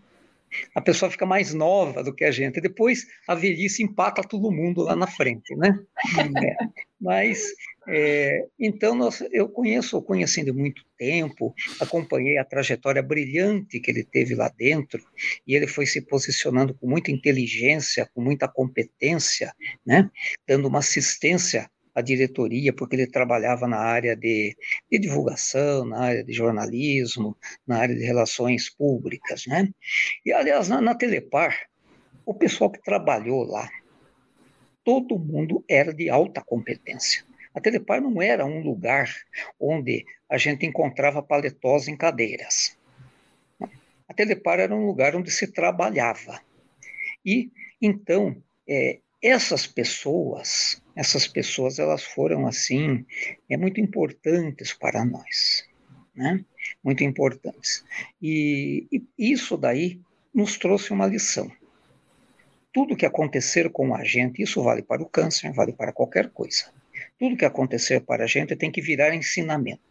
a 0.75 0.81
pessoa 0.81 1.11
fica 1.11 1.25
mais 1.25 1.53
nova 1.53 2.03
do 2.03 2.13
que 2.13 2.23
a 2.23 2.31
gente. 2.31 2.61
Depois 2.61 3.05
a 3.27 3.35
velhice 3.35 3.83
empata 3.83 4.21
todo 4.21 4.51
mundo 4.51 4.83
lá 4.83 4.95
na 4.95 5.07
frente, 5.07 5.55
né? 5.55 5.79
É. 6.43 6.55
Mas, 6.99 7.47
é, 7.87 8.45
então, 8.59 8.93
nós, 8.93 9.23
eu 9.31 9.49
conheço, 9.49 9.97
o 9.97 10.03
conhecendo 10.03 10.51
de 10.51 10.57
muito 10.57 10.83
tempo, 10.97 11.53
acompanhei 11.79 12.37
a 12.37 12.45
trajetória 12.45 13.01
brilhante 13.01 13.79
que 13.79 13.89
ele 13.89 14.03
teve 14.03 14.35
lá 14.35 14.49
dentro, 14.55 15.03
e 15.47 15.55
ele 15.55 15.65
foi 15.65 15.87
se 15.87 16.01
posicionando 16.01 16.75
com 16.75 16.87
muita 16.87 17.11
inteligência, 17.11 18.07
com 18.13 18.21
muita 18.21 18.47
competência, 18.47 19.51
né? 19.83 20.09
Dando 20.47 20.67
uma 20.67 20.79
assistência 20.79 21.69
a 21.93 22.01
diretoria, 22.01 22.73
porque 22.73 22.95
ele 22.95 23.07
trabalhava 23.07 23.67
na 23.67 23.77
área 23.77 24.15
de, 24.15 24.55
de, 24.89 24.99
divulgação, 24.99 25.85
na 25.85 25.99
área 25.99 26.23
de 26.23 26.33
jornalismo, 26.33 27.37
na 27.67 27.79
área 27.79 27.95
de 27.95 28.03
relações 28.03 28.69
públicas, 28.69 29.45
né? 29.45 29.69
E, 30.25 30.31
aliás, 30.31 30.69
na, 30.69 30.81
na 30.81 30.95
Telepar, 30.95 31.67
o 32.25 32.33
pessoal 32.33 32.71
que 32.71 32.81
trabalhou 32.81 33.43
lá, 33.43 33.69
todo 34.83 35.19
mundo 35.19 35.63
era 35.67 35.93
de 35.93 36.09
alta 36.09 36.41
competência. 36.41 37.23
A 37.53 37.59
Telepar 37.59 38.01
não 38.01 38.21
era 38.21 38.45
um 38.45 38.61
lugar 38.61 39.09
onde 39.59 40.05
a 40.29 40.37
gente 40.37 40.65
encontrava 40.65 41.21
paletós 41.21 41.87
em 41.87 41.97
cadeiras. 41.97 42.77
A 44.07 44.13
Telepar 44.13 44.59
era 44.59 44.73
um 44.73 44.85
lugar 44.85 45.15
onde 45.15 45.29
se 45.29 45.47
trabalhava. 45.47 46.41
E, 47.25 47.51
então, 47.81 48.41
é, 48.67 48.99
essas 49.21 49.67
pessoas, 49.67 50.80
essas 50.95 51.27
pessoas, 51.27 51.79
elas 51.79 52.03
foram 52.03 52.47
assim, 52.47 53.05
é 53.49 53.57
muito 53.57 53.79
importantes 53.79 54.73
para 54.73 55.05
nós, 55.05 55.65
né? 56.15 56.43
Muito 56.83 57.03
importantes. 57.03 57.83
E, 58.21 58.87
e 59.17 59.31
isso 59.31 59.57
daí 59.57 59.99
nos 60.33 60.57
trouxe 60.57 60.91
uma 60.91 61.07
lição. 61.07 61.51
Tudo 62.73 62.95
que 62.95 63.05
acontecer 63.05 63.69
com 63.69 63.93
a 63.93 64.03
gente, 64.03 64.41
isso 64.41 64.63
vale 64.63 64.81
para 64.81 65.01
o 65.01 65.09
câncer, 65.09 65.51
vale 65.53 65.73
para 65.73 65.91
qualquer 65.91 66.29
coisa. 66.29 66.71
Tudo 67.19 67.37
que 67.37 67.45
acontecer 67.45 68.01
para 68.01 68.23
a 68.23 68.27
gente 68.27 68.55
tem 68.55 68.71
que 68.71 68.81
virar 68.81 69.13
ensinamento. 69.13 69.81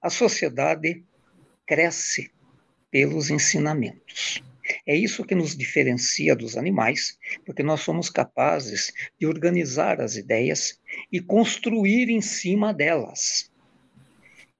A 0.00 0.10
sociedade 0.10 1.02
cresce 1.66 2.30
pelos 2.90 3.30
ensinamentos. 3.30 4.42
É 4.86 4.96
isso 4.96 5.24
que 5.24 5.34
nos 5.34 5.56
diferencia 5.56 6.34
dos 6.34 6.56
animais, 6.56 7.18
porque 7.44 7.62
nós 7.62 7.80
somos 7.80 8.08
capazes 8.08 8.92
de 9.18 9.26
organizar 9.26 10.00
as 10.00 10.16
ideias 10.16 10.80
e 11.12 11.20
construir 11.20 12.08
em 12.08 12.20
cima 12.20 12.72
delas. 12.72 13.50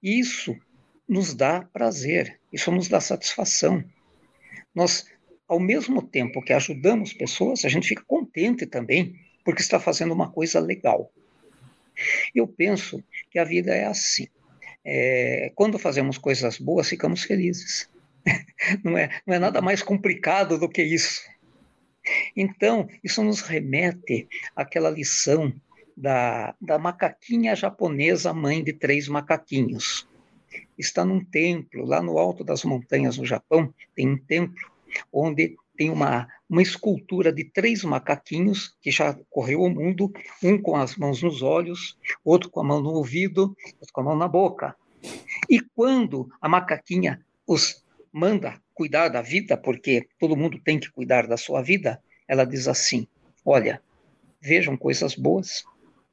Isso 0.02 0.56
nos 1.08 1.34
dá 1.34 1.62
prazer, 1.73 2.38
isso 2.52 2.70
nos 2.70 2.88
dá 2.88 3.00
satisfação. 3.00 3.82
Nós, 4.75 5.06
ao 5.49 5.61
mesmo 5.61 6.02
tempo 6.02 6.42
que 6.42 6.52
ajudamos 6.52 7.12
pessoas, 7.12 7.64
a 7.64 7.68
gente 7.68 7.88
fica 7.88 8.04
contente 8.06 8.66
também, 8.66 9.14
porque 9.44 9.62
está 9.62 9.78
fazendo 9.78 10.12
uma 10.12 10.30
coisa 10.30 10.61
legal. 10.61 11.11
Eu 12.34 12.46
penso 12.46 13.02
que 13.30 13.38
a 13.38 13.44
vida 13.44 13.75
é 13.75 13.87
assim. 13.87 14.26
É, 14.84 15.50
quando 15.54 15.78
fazemos 15.78 16.18
coisas 16.18 16.58
boas, 16.58 16.88
ficamos 16.88 17.23
felizes. 17.23 17.88
não, 18.85 18.97
é, 18.97 19.11
não 19.26 19.35
é 19.35 19.38
nada 19.38 19.61
mais 19.61 19.83
complicado 19.83 20.59
do 20.59 20.69
que 20.69 20.83
isso. 20.83 21.23
Então, 22.37 22.88
isso 23.02 23.23
nos 23.23 23.40
remete 23.40 24.28
àquela 24.54 24.90
lição 24.90 25.52
da, 25.97 26.54
da 26.61 26.78
macaquinha 26.78 27.54
japonesa, 27.54 28.33
mãe 28.33 28.62
de 28.62 28.73
três 28.73 29.09
macaquinhos. 29.09 30.07
Está 30.76 31.04
num 31.04 31.25
templo, 31.25 31.85
lá 31.85 32.02
no 32.02 32.19
alto 32.19 32.45
das 32.45 32.64
montanhas 32.64 33.16
no 33.16 33.25
Japão, 33.25 33.73
tem 33.95 34.09
um 34.09 34.19
templo 34.19 34.71
onde 35.12 35.57
tem 35.76 35.90
uma, 35.90 36.28
uma 36.49 36.62
escultura 36.62 37.33
de 37.33 37.45
três 37.45 37.83
macaquinhos 37.85 38.76
que 38.81 38.90
já 38.90 39.14
correu 39.31 39.62
o 39.62 39.71
mundo, 39.71 40.12
um 40.43 40.61
com 40.61 40.76
as 40.76 40.97
mãos 40.97 41.23
nos 41.23 41.43
olhos, 41.43 41.99
outro 42.25 42.50
com 42.50 42.61
a 42.61 42.64
mão 42.64 42.81
no 42.81 42.90
ouvido, 42.90 43.57
outro 43.81 43.93
com 43.93 44.00
a 44.00 44.04
mão 44.04 44.16
na 44.16 44.28
boca. 44.28 44.76
E 45.50 45.61
quando 45.61 46.28
a 46.40 46.49
macaquinha 46.49 47.25
os 47.47 47.83
manda 48.14 48.62
cuidar 48.73 49.09
da 49.09 49.21
vida, 49.21 49.56
porque 49.56 50.06
todo 50.21 50.37
mundo 50.37 50.61
tem 50.64 50.78
que 50.78 50.90
cuidar 50.90 51.26
da 51.26 51.37
sua 51.37 51.61
vida, 51.61 52.00
ela 52.28 52.44
diz 52.44 52.68
assim: 52.68 53.09
olha, 53.44 53.83
vejam 54.40 54.76
coisas 54.76 55.16
boas, 55.16 55.64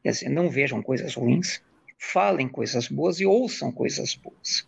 quer 0.01 0.11
dizer, 0.11 0.29
não 0.29 0.49
vejam 0.49 0.81
coisas 0.81 1.13
ruins, 1.13 1.61
falem 1.99 2.49
coisas 2.49 2.87
boas 2.87 3.19
e 3.19 3.25
ouçam 3.25 3.71
coisas 3.71 4.15
boas. 4.15 4.67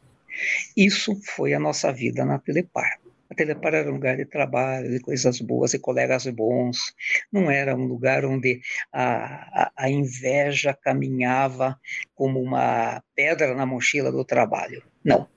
Isso 0.77 1.19
foi 1.23 1.55
a 1.55 1.59
nossa 1.59 1.91
vida 1.91 2.23
na 2.23 2.37
Telepar. 2.37 2.99
A 3.29 3.35
Telepar 3.35 3.73
era 3.73 3.89
um 3.89 3.93
lugar 3.95 4.15
de 4.15 4.25
trabalho, 4.25 4.91
de 4.91 4.99
coisas 4.99 5.39
boas 5.39 5.73
e 5.73 5.79
colegas 5.79 6.27
bons. 6.27 6.93
Não 7.31 7.49
era 7.49 7.75
um 7.75 7.85
lugar 7.85 8.25
onde 8.25 8.61
a, 8.91 9.63
a, 9.63 9.71
a 9.75 9.89
inveja 9.89 10.71
caminhava 10.73 11.79
como 12.13 12.39
uma 12.39 13.03
pedra 13.15 13.55
na 13.55 13.65
mochila 13.65 14.11
do 14.11 14.23
trabalho. 14.23 14.83
Não. 15.03 15.27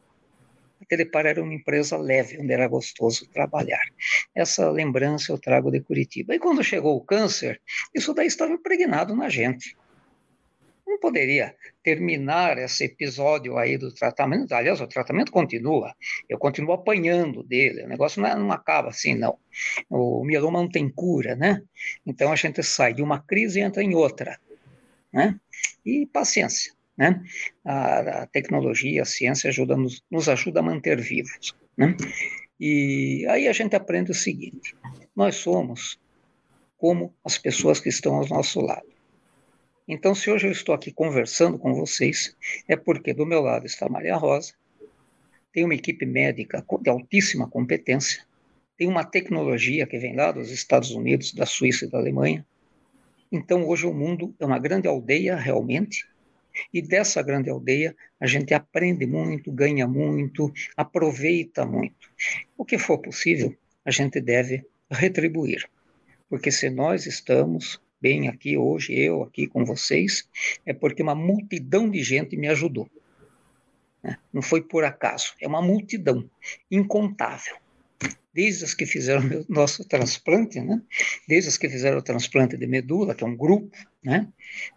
Telepar 0.88 1.26
era 1.26 1.42
uma 1.42 1.54
empresa 1.54 1.96
leve, 1.96 2.38
onde 2.38 2.52
era 2.52 2.68
gostoso 2.68 3.28
trabalhar. 3.28 3.82
Essa 4.34 4.70
lembrança 4.70 5.32
eu 5.32 5.38
trago 5.38 5.70
de 5.70 5.80
Curitiba. 5.80 6.34
E 6.34 6.38
quando 6.38 6.62
chegou 6.62 6.96
o 6.96 7.00
câncer, 7.00 7.60
isso 7.94 8.14
daí 8.14 8.26
estava 8.26 8.52
impregnado 8.52 9.14
na 9.16 9.28
gente. 9.28 9.76
Não 10.86 11.00
poderia 11.00 11.54
terminar 11.82 12.58
esse 12.58 12.84
episódio 12.84 13.58
aí 13.58 13.76
do 13.76 13.92
tratamento. 13.92 14.52
Aliás, 14.52 14.80
o 14.80 14.86
tratamento 14.86 15.32
continua. 15.32 15.92
Eu 16.28 16.38
continuo 16.38 16.72
apanhando 16.72 17.42
dele. 17.42 17.82
O 17.82 17.88
negócio 17.88 18.22
não, 18.22 18.28
é, 18.28 18.36
não 18.36 18.52
acaba 18.52 18.90
assim, 18.90 19.14
não. 19.14 19.36
O 19.90 20.24
mieloma 20.24 20.60
não 20.60 20.68
tem 20.68 20.88
cura, 20.88 21.34
né? 21.34 21.60
Então 22.06 22.30
a 22.30 22.36
gente 22.36 22.62
sai 22.62 22.94
de 22.94 23.02
uma 23.02 23.20
crise 23.20 23.58
e 23.58 23.62
entra 23.62 23.82
em 23.82 23.94
outra. 23.94 24.38
Né? 25.12 25.38
E 25.84 26.06
paciência, 26.06 26.72
né? 26.96 27.22
A, 27.64 28.22
a 28.22 28.26
tecnologia, 28.26 29.02
a 29.02 29.06
ciência 29.06 29.48
ajuda, 29.48 29.76
nos, 29.76 30.02
nos 30.10 30.28
ajuda 30.28 30.60
a 30.60 30.62
manter 30.62 31.00
vivos, 31.00 31.54
né? 31.76 31.96
E 32.58 33.26
aí 33.28 33.48
a 33.48 33.52
gente 33.52 33.76
aprende 33.76 34.10
o 34.10 34.14
seguinte: 34.14 34.74
nós 35.14 35.36
somos 35.36 35.98
como 36.78 37.14
as 37.24 37.38
pessoas 37.38 37.80
que 37.80 37.88
estão 37.88 38.14
ao 38.14 38.26
nosso 38.28 38.60
lado. 38.60 38.86
Então, 39.88 40.14
se 40.14 40.30
hoje 40.30 40.48
eu 40.48 40.52
estou 40.52 40.74
aqui 40.74 40.90
conversando 40.90 41.58
com 41.58 41.72
vocês, 41.74 42.34
é 42.66 42.76
porque 42.76 43.14
do 43.14 43.24
meu 43.24 43.40
lado 43.40 43.66
está 43.66 43.88
Maria 43.88 44.16
Rosa, 44.16 44.52
tem 45.52 45.64
uma 45.64 45.74
equipe 45.74 46.04
médica 46.04 46.64
de 46.82 46.90
altíssima 46.90 47.48
competência, 47.48 48.24
tem 48.76 48.88
uma 48.88 49.04
tecnologia 49.04 49.86
que 49.86 49.98
vem 49.98 50.16
lá 50.16 50.32
dos 50.32 50.50
Estados 50.50 50.90
Unidos, 50.90 51.32
da 51.32 51.46
Suíça 51.46 51.84
e 51.84 51.88
da 51.88 51.98
Alemanha. 51.98 52.44
Então, 53.30 53.66
hoje 53.66 53.86
o 53.86 53.94
mundo 53.94 54.34
é 54.38 54.44
uma 54.44 54.58
grande 54.58 54.88
aldeia, 54.88 55.36
realmente, 55.36 56.06
e 56.72 56.80
dessa 56.80 57.22
grande 57.22 57.50
aldeia 57.50 57.96
a 58.20 58.26
gente 58.26 58.54
aprende 58.54 59.06
muito, 59.06 59.52
ganha 59.52 59.86
muito, 59.86 60.52
aproveita 60.76 61.64
muito. 61.64 62.10
O 62.56 62.64
que 62.64 62.78
for 62.78 62.98
possível, 62.98 63.54
a 63.84 63.90
gente 63.90 64.20
deve 64.20 64.64
retribuir. 64.90 65.68
Porque 66.28 66.50
se 66.50 66.70
nós 66.70 67.06
estamos 67.06 67.80
bem 68.00 68.28
aqui 68.28 68.56
hoje, 68.56 68.92
eu 68.94 69.22
aqui 69.22 69.46
com 69.46 69.64
vocês, 69.64 70.28
é 70.64 70.72
porque 70.72 71.02
uma 71.02 71.14
multidão 71.14 71.90
de 71.90 72.02
gente 72.02 72.36
me 72.36 72.48
ajudou. 72.48 72.88
Né? 74.02 74.18
Não 74.32 74.42
foi 74.42 74.62
por 74.62 74.84
acaso, 74.84 75.34
é 75.40 75.46
uma 75.46 75.62
multidão 75.62 76.28
incontável. 76.70 77.56
Desde 78.32 78.64
as 78.64 78.74
que 78.74 78.84
fizeram 78.84 79.22
o 79.22 79.44
nosso 79.48 79.84
transplante, 79.84 80.60
né? 80.60 80.82
desde 81.26 81.48
as 81.48 81.56
que 81.56 81.68
fizeram 81.68 81.98
o 81.98 82.02
transplante 82.02 82.56
de 82.56 82.66
medula, 82.66 83.14
que 83.14 83.24
é 83.24 83.26
um 83.26 83.36
grupo, 83.36 83.74
né? 84.04 84.28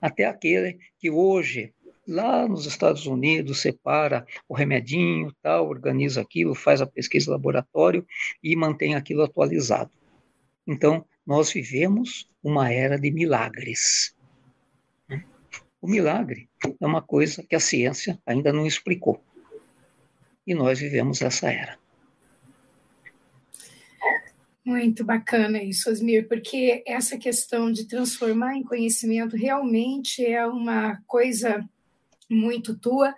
até 0.01 0.25
aquele 0.25 0.79
que 0.97 1.11
hoje 1.11 1.73
lá 2.07 2.47
nos 2.47 2.65
Estados 2.65 3.05
Unidos 3.05 3.61
separa 3.61 4.25
o 4.47 4.55
remedinho, 4.55 5.33
tal, 5.43 5.67
organiza 5.67 6.21
aquilo, 6.21 6.55
faz 6.55 6.81
a 6.81 6.87
pesquisa 6.87 7.31
laboratório 7.31 8.05
e 8.41 8.55
mantém 8.55 8.95
aquilo 8.95 9.23
atualizado. 9.23 9.91
Então, 10.65 11.05
nós 11.25 11.51
vivemos 11.51 12.27
uma 12.43 12.71
era 12.71 12.97
de 12.97 13.11
milagres. 13.11 14.15
O 15.81 15.87
milagre 15.87 16.49
é 16.81 16.85
uma 16.85 17.01
coisa 17.01 17.43
que 17.43 17.55
a 17.55 17.59
ciência 17.59 18.19
ainda 18.25 18.51
não 18.51 18.65
explicou. 18.65 19.23
E 20.45 20.55
nós 20.55 20.79
vivemos 20.79 21.21
essa 21.21 21.51
era. 21.51 21.77
Muito 24.69 25.03
bacana 25.03 25.63
isso, 25.63 25.89
Osmir, 25.89 26.27
porque 26.27 26.83
essa 26.85 27.17
questão 27.17 27.71
de 27.71 27.87
transformar 27.87 28.55
em 28.55 28.61
conhecimento 28.61 29.35
realmente 29.35 30.23
é 30.23 30.45
uma 30.45 31.01
coisa 31.07 31.67
muito 32.29 32.77
tua. 32.77 33.15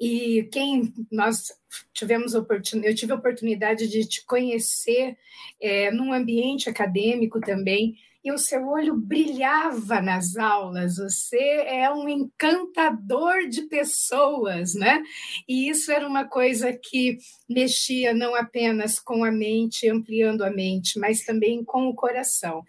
E 0.00 0.48
quem 0.50 0.90
nós 1.12 1.52
tivemos 1.92 2.34
oportunidade, 2.34 2.90
eu 2.90 2.96
tive 2.96 3.12
a 3.12 3.16
oportunidade 3.16 3.86
de 3.86 4.08
te 4.08 4.24
conhecer 4.24 5.18
é, 5.60 5.90
num 5.90 6.10
ambiente 6.10 6.70
acadêmico 6.70 7.38
também, 7.38 7.94
e 8.28 8.32
o 8.32 8.36
seu 8.36 8.68
olho 8.68 8.94
brilhava 8.94 10.02
nas 10.02 10.36
aulas. 10.36 10.96
Você 10.96 11.38
é 11.66 11.90
um 11.90 12.06
encantador 12.06 13.48
de 13.48 13.62
pessoas, 13.62 14.74
né? 14.74 15.02
E 15.48 15.70
isso 15.70 15.90
era 15.90 16.06
uma 16.06 16.26
coisa 16.26 16.70
que 16.72 17.16
mexia 17.48 18.12
não 18.12 18.34
apenas 18.34 18.98
com 18.98 19.24
a 19.24 19.32
mente, 19.32 19.88
ampliando 19.88 20.42
a 20.42 20.50
mente, 20.50 20.98
mas 20.98 21.24
também 21.24 21.64
com 21.64 21.88
o 21.88 21.94
coração. 21.94 22.62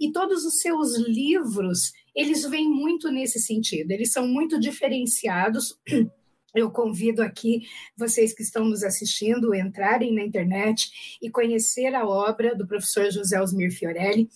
E 0.00 0.10
todos 0.10 0.44
os 0.44 0.60
seus 0.60 0.98
livros, 0.98 1.92
eles 2.14 2.42
vêm 2.42 2.68
muito 2.68 3.08
nesse 3.08 3.38
sentido. 3.38 3.92
Eles 3.92 4.10
são 4.10 4.26
muito 4.26 4.58
diferenciados 4.58 5.78
eu 6.54 6.70
convido 6.70 7.22
aqui 7.22 7.66
vocês 7.96 8.32
que 8.32 8.42
estão 8.42 8.64
nos 8.64 8.82
assistindo 8.84 9.54
entrarem 9.54 10.14
na 10.14 10.22
internet 10.22 11.18
e 11.20 11.28
conhecer 11.28 11.94
a 11.94 12.06
obra 12.06 12.54
do 12.54 12.66
professor 12.66 13.10
José 13.10 13.40
Osmir 13.40 13.72
Fiorelli. 13.72 14.28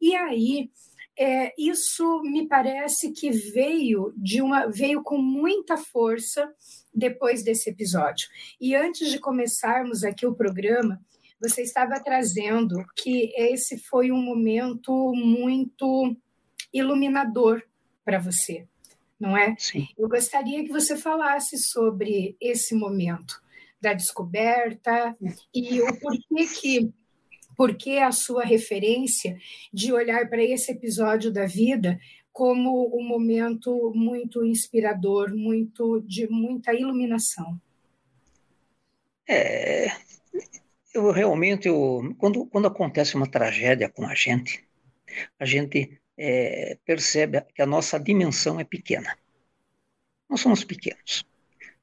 E 0.00 0.14
aí, 0.14 0.70
é, 1.18 1.52
isso 1.58 2.22
me 2.22 2.46
parece 2.48 3.12
que 3.12 3.30
veio 3.30 4.12
de 4.16 4.40
uma 4.40 4.66
veio 4.66 5.02
com 5.02 5.18
muita 5.18 5.76
força 5.76 6.50
depois 6.94 7.42
desse 7.42 7.70
episódio. 7.70 8.28
E 8.60 8.74
antes 8.74 9.10
de 9.10 9.18
começarmos 9.18 10.02
aqui 10.02 10.26
o 10.26 10.34
programa, 10.34 11.00
você 11.40 11.62
estava 11.62 12.00
trazendo 12.00 12.82
que 12.94 13.32
esse 13.36 13.78
foi 13.78 14.10
um 14.10 14.20
momento 14.20 15.12
muito 15.14 16.16
iluminador 16.72 17.62
para 18.04 18.18
você 18.18 18.66
não 19.18 19.36
é? 19.36 19.54
Sim. 19.58 19.86
Eu 19.98 20.08
gostaria 20.08 20.64
que 20.64 20.70
você 20.70 20.96
falasse 20.96 21.58
sobre 21.58 22.36
esse 22.40 22.74
momento 22.74 23.40
da 23.80 23.92
descoberta 23.92 25.16
e 25.54 25.80
o 25.80 26.00
porquê 26.00 26.46
que 26.60 26.92
porque 27.56 27.92
a 27.92 28.12
sua 28.12 28.44
referência 28.44 29.38
de 29.72 29.90
olhar 29.90 30.28
para 30.28 30.42
esse 30.42 30.70
episódio 30.70 31.32
da 31.32 31.46
vida 31.46 31.98
como 32.30 32.94
um 32.94 33.02
momento 33.02 33.90
muito 33.94 34.44
inspirador, 34.44 35.34
muito 35.34 36.02
de 36.02 36.28
muita 36.28 36.74
iluminação. 36.74 37.58
É, 39.26 39.86
eu 40.94 41.10
realmente, 41.10 41.66
eu, 41.66 42.14
quando, 42.18 42.44
quando 42.46 42.68
acontece 42.68 43.14
uma 43.14 43.26
tragédia 43.26 43.88
com 43.88 44.04
a 44.06 44.14
gente, 44.14 44.62
a 45.40 45.46
gente 45.46 45.98
é, 46.16 46.78
percebe 46.84 47.42
que 47.54 47.62
a 47.62 47.66
nossa 47.66 47.98
dimensão 47.98 48.58
é 48.58 48.64
pequena. 48.64 49.16
Nós 50.28 50.40
somos 50.40 50.64
pequenos. 50.64 51.26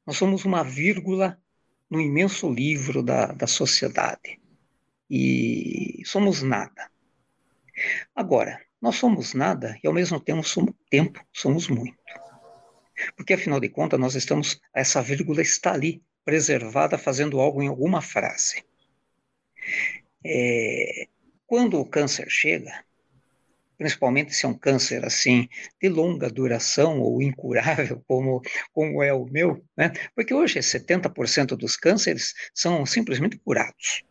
Nós 0.05 0.17
somos 0.17 0.43
uma 0.45 0.63
vírgula 0.63 1.39
no 1.89 2.01
imenso 2.01 2.51
livro 2.51 3.03
da, 3.03 3.27
da 3.27 3.47
sociedade. 3.47 4.39
E 5.09 6.01
somos 6.05 6.41
nada. 6.41 6.91
Agora, 8.15 8.59
nós 8.81 8.95
somos 8.95 9.33
nada 9.33 9.77
e 9.83 9.87
ao 9.87 9.93
mesmo 9.93 10.19
tempo 10.19 10.43
somos, 10.43 10.73
tempo 10.89 11.25
somos 11.31 11.67
muito. 11.67 11.97
Porque 13.15 13.33
afinal 13.33 13.59
de 13.59 13.69
contas, 13.69 13.99
nós 13.99 14.15
estamos, 14.15 14.59
essa 14.73 15.01
vírgula 15.01 15.41
está 15.41 15.73
ali, 15.73 16.03
preservada, 16.25 16.97
fazendo 16.97 17.39
algo 17.39 17.61
em 17.61 17.67
alguma 17.67 18.01
frase. 18.01 18.63
É, 20.25 21.07
quando 21.45 21.79
o 21.79 21.85
câncer 21.85 22.29
chega, 22.29 22.83
principalmente 23.83 24.33
se 24.33 24.45
é 24.45 24.47
um 24.47 24.53
câncer 24.53 25.03
assim 25.03 25.49
de 25.81 25.89
longa 25.89 26.29
duração 26.29 27.01
ou 27.01 27.21
incurável, 27.21 28.01
como, 28.07 28.41
como 28.71 29.03
é 29.03 29.13
o 29.13 29.25
meu, 29.25 29.61
né? 29.75 29.91
porque 30.15 30.33
hoje 30.33 30.59
70% 30.59 31.57
dos 31.57 31.75
cânceres 31.75 32.33
são 32.53 32.85
simplesmente 32.85 33.37
curados. 33.37 34.03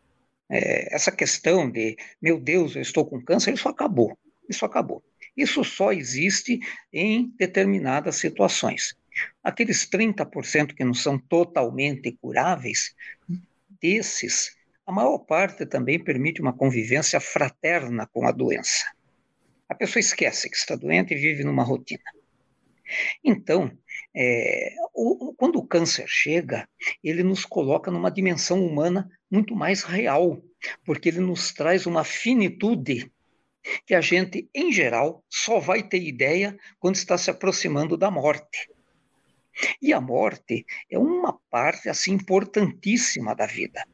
É, 0.47 0.93
essa 0.93 1.11
questão 1.11 1.67
de, 1.67 1.97
meu 2.21 2.39
Deus, 2.39 2.75
eu 2.75 2.83
estou 2.83 3.03
com 3.03 3.19
câncer, 3.19 3.51
isso 3.51 3.67
acabou, 3.67 4.15
isso 4.47 4.63
acabou. 4.63 5.03
Isso 5.35 5.63
só 5.63 5.91
existe 5.91 6.59
em 6.93 7.33
determinadas 7.35 8.17
situações. 8.17 8.95
Aqueles 9.43 9.89
30% 9.89 10.75
que 10.75 10.85
não 10.85 10.93
são 10.93 11.17
totalmente 11.17 12.11
curáveis, 12.21 12.93
desses, 13.81 14.55
a 14.85 14.91
maior 14.91 15.17
parte 15.17 15.65
também 15.65 15.97
permite 15.97 16.41
uma 16.41 16.53
convivência 16.53 17.19
fraterna 17.19 18.05
com 18.05 18.27
a 18.27 18.31
doença. 18.31 18.85
A 19.69 19.75
pessoa 19.75 19.99
esquece 19.99 20.49
que 20.49 20.55
está 20.55 20.75
doente 20.75 21.13
e 21.13 21.17
vive 21.17 21.43
numa 21.43 21.63
rotina. 21.63 22.03
Então, 23.23 23.75
é, 24.15 24.75
o, 24.93 25.33
quando 25.35 25.57
o 25.57 25.65
câncer 25.65 26.05
chega, 26.07 26.67
ele 27.03 27.23
nos 27.23 27.45
coloca 27.45 27.89
numa 27.89 28.11
dimensão 28.11 28.63
humana 28.65 29.09
muito 29.31 29.55
mais 29.55 29.83
real, 29.83 30.43
porque 30.85 31.09
ele 31.09 31.19
nos 31.19 31.51
traz 31.51 31.85
uma 31.85 32.03
finitude 32.03 33.11
que 33.85 33.95
a 33.95 34.01
gente, 34.01 34.49
em 34.53 34.71
geral, 34.71 35.23
só 35.29 35.59
vai 35.59 35.81
ter 35.81 36.03
ideia 36.03 36.57
quando 36.79 36.95
está 36.95 37.17
se 37.17 37.31
aproximando 37.31 37.97
da 37.97 38.11
morte. 38.11 38.69
E 39.81 39.93
a 39.93 40.01
morte 40.01 40.65
é 40.89 40.97
uma 40.97 41.39
parte 41.49 41.87
assim 41.87 42.13
importantíssima 42.13 43.35
da 43.35 43.45
vida. 43.45 43.85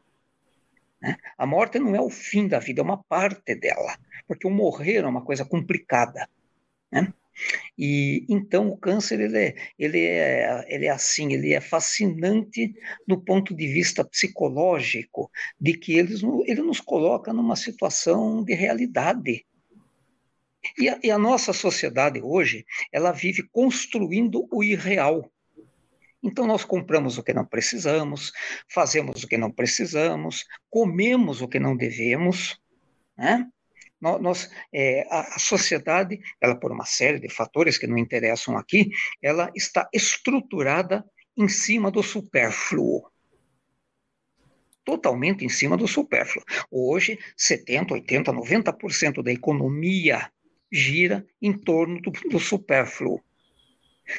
Né? 1.01 1.17
A 1.37 1.45
morte 1.45 1.79
não 1.79 1.95
é 1.95 2.01
o 2.01 2.09
fim 2.09 2.47
da 2.47 2.59
vida, 2.59 2.81
é 2.81 2.83
uma 2.83 3.03
parte 3.03 3.55
dela, 3.55 3.97
porque 4.29 4.45
o 4.45 4.51
morrer 4.51 4.97
é 4.97 5.07
uma 5.07 5.25
coisa 5.25 5.43
complicada. 5.43 6.29
Né? 6.91 7.11
E 7.75 8.25
então 8.29 8.69
o 8.69 8.77
câncer 8.77 9.19
ele 9.19 9.37
é, 9.37 9.55
ele 9.77 10.05
é, 10.05 10.65
ele 10.67 10.85
é 10.85 10.89
assim, 10.91 11.33
ele 11.33 11.51
é 11.51 11.59
fascinante 11.59 12.75
do 13.07 13.19
ponto 13.19 13.55
de 13.55 13.67
vista 13.67 14.05
psicológico, 14.05 15.31
de 15.59 15.73
que 15.73 15.93
ele, 15.97 16.13
ele 16.45 16.61
nos 16.61 16.79
coloca 16.79 17.33
numa 17.33 17.55
situação 17.55 18.43
de 18.43 18.53
realidade. 18.53 19.43
E 20.77 20.89
a, 20.89 20.99
e 21.01 21.09
a 21.09 21.17
nossa 21.17 21.51
sociedade 21.51 22.21
hoje, 22.21 22.67
ela 22.91 23.11
vive 23.11 23.41
construindo 23.51 24.47
o 24.51 24.63
irreal. 24.63 25.27
Então, 26.21 26.45
nós 26.45 26.65
compramos 26.65 27.17
o 27.17 27.23
que 27.23 27.33
não 27.33 27.45
precisamos, 27.45 28.31
fazemos 28.67 29.23
o 29.23 29.27
que 29.27 29.37
não 29.37 29.49
precisamos, 29.49 30.45
comemos 30.69 31.41
o 31.41 31.47
que 31.47 31.59
não 31.59 31.75
devemos, 31.77 32.59
né? 33.17 33.49
Nós, 34.01 34.49
é, 34.73 35.05
a, 35.09 35.35
a, 35.35 35.39
sociedade, 35.39 36.19
ela 36.39 36.55
por 36.55 36.71
uma 36.71 36.85
série 36.85 37.19
de 37.19 37.29
fatores 37.29 37.77
que 37.77 37.87
não 37.87 37.97
interessam 37.97 38.57
aqui, 38.57 38.89
ela 39.21 39.51
está 39.55 39.89
estruturada 39.93 41.05
em 41.37 41.47
cima 41.47 41.91
do 41.91 42.01
supérfluo. 42.01 43.09
Totalmente 44.85 45.45
em 45.45 45.49
cima 45.49 45.77
do 45.77 45.87
supérfluo. 45.87 46.43
Hoje, 46.71 47.19
70, 47.37 47.93
80, 47.93 48.31
90% 48.33 49.21
da 49.21 49.31
economia 49.31 50.31
gira 50.71 51.25
em 51.41 51.53
torno 51.53 52.01
do, 52.01 52.11
do 52.11 52.39
supérfluo. 52.39 53.21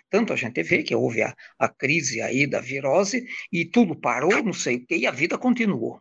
Tanto 0.09 0.33
a 0.33 0.37
gente 0.37 0.63
vê 0.63 0.83
que 0.83 0.95
houve 0.95 1.23
a, 1.23 1.35
a 1.59 1.69
crise 1.69 2.21
aí 2.21 2.47
da 2.47 2.61
virose 2.61 3.27
e 3.53 3.65
tudo 3.65 3.97
parou, 3.97 4.43
não 4.43 4.53
sei 4.53 4.77
o 4.77 4.87
quê, 4.87 4.97
e 4.99 5.07
a 5.07 5.11
vida 5.11 5.37
continuou. 5.37 6.01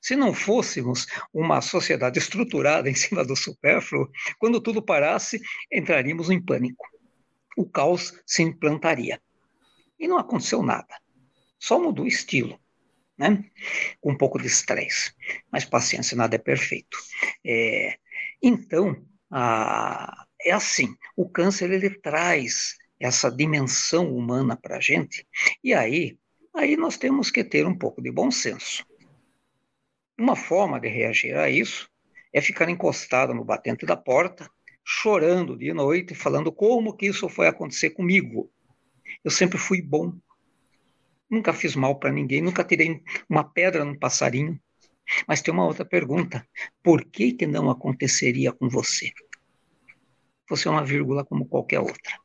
Se 0.00 0.16
não 0.16 0.32
fôssemos 0.32 1.06
uma 1.32 1.60
sociedade 1.60 2.18
estruturada 2.18 2.88
em 2.88 2.94
cima 2.94 3.24
do 3.24 3.36
supérfluo, 3.36 4.10
quando 4.38 4.60
tudo 4.60 4.82
parasse, 4.82 5.40
entraríamos 5.72 6.30
em 6.30 6.40
pânico. 6.40 6.86
O 7.56 7.68
caos 7.68 8.14
se 8.26 8.42
implantaria. 8.42 9.20
E 9.98 10.08
não 10.08 10.18
aconteceu 10.18 10.62
nada. 10.62 10.94
Só 11.58 11.78
mudou 11.78 12.04
o 12.04 12.08
estilo. 12.08 12.58
Né? 13.18 13.44
Com 14.00 14.12
um 14.12 14.16
pouco 14.16 14.40
de 14.40 14.46
estresse. 14.46 15.12
Mas 15.52 15.64
paciência, 15.64 16.16
nada 16.16 16.36
é 16.36 16.38
perfeito. 16.38 16.96
É, 17.44 17.98
então, 18.42 18.96
a, 19.30 20.26
é 20.42 20.52
assim: 20.52 20.96
o 21.16 21.28
câncer 21.28 21.70
ele 21.70 21.90
traz 21.90 22.76
essa 22.98 23.30
dimensão 23.30 24.14
humana 24.14 24.56
para 24.56 24.76
a 24.76 24.80
gente, 24.80 25.26
e 25.64 25.72
aí, 25.72 26.18
aí 26.54 26.76
nós 26.76 26.98
temos 26.98 27.30
que 27.30 27.42
ter 27.42 27.66
um 27.66 27.76
pouco 27.76 28.02
de 28.02 28.10
bom 28.10 28.30
senso. 28.30 28.84
Uma 30.20 30.36
forma 30.36 30.78
de 30.78 30.86
reagir 30.86 31.34
a 31.34 31.48
isso 31.48 31.88
é 32.30 32.42
ficar 32.42 32.68
encostado 32.68 33.32
no 33.32 33.42
batente 33.42 33.86
da 33.86 33.96
porta, 33.96 34.50
chorando 34.84 35.56
de 35.56 35.72
noite, 35.72 36.14
falando 36.14 36.52
como 36.52 36.94
que 36.94 37.06
isso 37.06 37.26
foi 37.26 37.46
acontecer 37.46 37.88
comigo. 37.88 38.52
Eu 39.24 39.30
sempre 39.30 39.56
fui 39.56 39.80
bom. 39.80 40.12
Nunca 41.30 41.54
fiz 41.54 41.74
mal 41.74 41.98
para 41.98 42.12
ninguém, 42.12 42.42
nunca 42.42 42.62
tirei 42.62 43.02
uma 43.30 43.42
pedra 43.42 43.82
no 43.82 43.98
passarinho. 43.98 44.60
Mas 45.26 45.40
tem 45.40 45.54
uma 45.54 45.64
outra 45.64 45.86
pergunta: 45.86 46.46
por 46.82 47.02
que 47.02 47.32
que 47.32 47.46
não 47.46 47.70
aconteceria 47.70 48.52
com 48.52 48.68
você? 48.68 49.10
Você 50.50 50.68
é 50.68 50.70
uma 50.70 50.84
vírgula 50.84 51.24
como 51.24 51.48
qualquer 51.48 51.80
outra. 51.80 52.19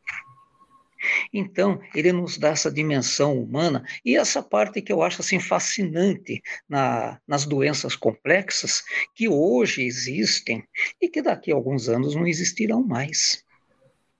Então, 1.33 1.79
ele 1.93 2.11
nos 2.11 2.37
dá 2.37 2.49
essa 2.49 2.71
dimensão 2.71 3.37
humana 3.37 3.83
e 4.03 4.15
essa 4.15 4.41
parte 4.41 4.81
que 4.81 4.91
eu 4.91 5.01
acho 5.01 5.21
assim 5.21 5.39
fascinante 5.39 6.41
na, 6.67 7.19
nas 7.27 7.45
doenças 7.45 7.95
complexas 7.95 8.83
que 9.13 9.27
hoje 9.27 9.83
existem 9.83 10.63
e 11.01 11.09
que 11.09 11.21
daqui 11.21 11.51
a 11.51 11.55
alguns 11.55 11.89
anos 11.89 12.15
não 12.15 12.27
existirão 12.27 12.83
mais. 12.83 13.43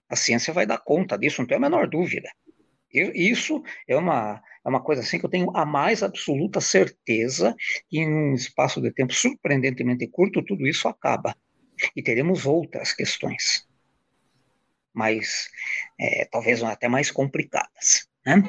A 0.10 0.16
ciência 0.16 0.54
vai 0.54 0.66
dar 0.66 0.78
conta 0.78 1.18
disso, 1.18 1.42
não 1.42 1.48
tem 1.48 1.58
a 1.58 1.62
menor 1.62 1.88
dúvida. 1.90 2.30
Isso 2.94 3.62
é 3.88 3.98
uma, 3.98 4.42
é 4.66 4.70
uma 4.70 4.82
coisa 4.82 5.02
assim 5.02 5.20
que 5.20 5.26
eu 5.26 5.30
tenho 5.30 5.52
a 5.56 5.66
mais 5.66 6.02
absoluta 6.02 6.62
certeza 6.62 7.54
que 7.90 8.00
em 8.00 8.08
um 8.08 8.34
espaço 8.34 8.80
de 8.80 8.92
tempo 8.92 9.14
surpreendentemente 9.14 10.08
curto 10.08 10.46
tudo 10.46 10.66
isso 10.66 10.88
acaba. 10.88 11.36
E 11.94 12.02
teremos 12.02 12.46
outras 12.46 12.94
questões 12.94 13.65
mais, 14.96 15.50
é, 16.00 16.26
talvez 16.26 16.64
até 16.64 16.88
mais 16.88 17.12
complicadas. 17.12 18.08
Né? 18.26 18.44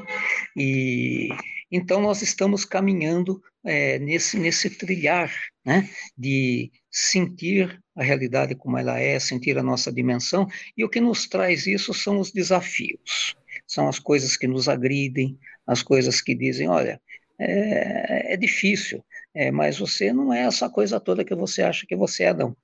E 0.57 1.29
então 1.71 2.01
nós 2.01 2.23
estamos 2.23 2.65
caminhando 2.65 3.43
é, 3.65 3.99
nesse, 3.99 4.39
nesse 4.39 4.71
trilhar 4.71 5.33
né? 5.65 5.89
de 6.17 6.71
sentir 6.91 7.83
a 7.95 8.03
realidade 8.03 8.55
como 8.55 8.79
ela 8.79 8.99
é, 8.99 9.19
sentir 9.19 9.59
a 9.59 9.63
nossa 9.63 9.93
dimensão, 9.93 10.47
e 10.77 10.85
o 10.85 10.89
que 10.89 11.01
nos 11.01 11.27
traz 11.27 11.67
isso 11.67 11.93
são 11.93 12.21
os 12.21 12.31
desafios, 12.31 13.35
são 13.67 13.89
as 13.89 13.99
coisas 13.99 14.37
que 14.37 14.47
nos 14.47 14.69
agridem, 14.69 15.39
as 15.67 15.83
coisas 15.83 16.21
que 16.21 16.35
dizem, 16.35 16.69
olha, 16.69 17.01
é, 17.39 18.35
é 18.35 18.37
difícil, 18.37 19.05
é, 19.35 19.51
mas 19.51 19.79
você 19.79 20.13
não 20.13 20.33
é 20.33 20.43
essa 20.43 20.71
coisa 20.71 21.01
toda 21.01 21.25
que 21.25 21.35
você 21.35 21.63
acha 21.63 21.87
que 21.87 21.97
você 21.97 22.25
é, 22.25 22.35
não. 22.35 22.57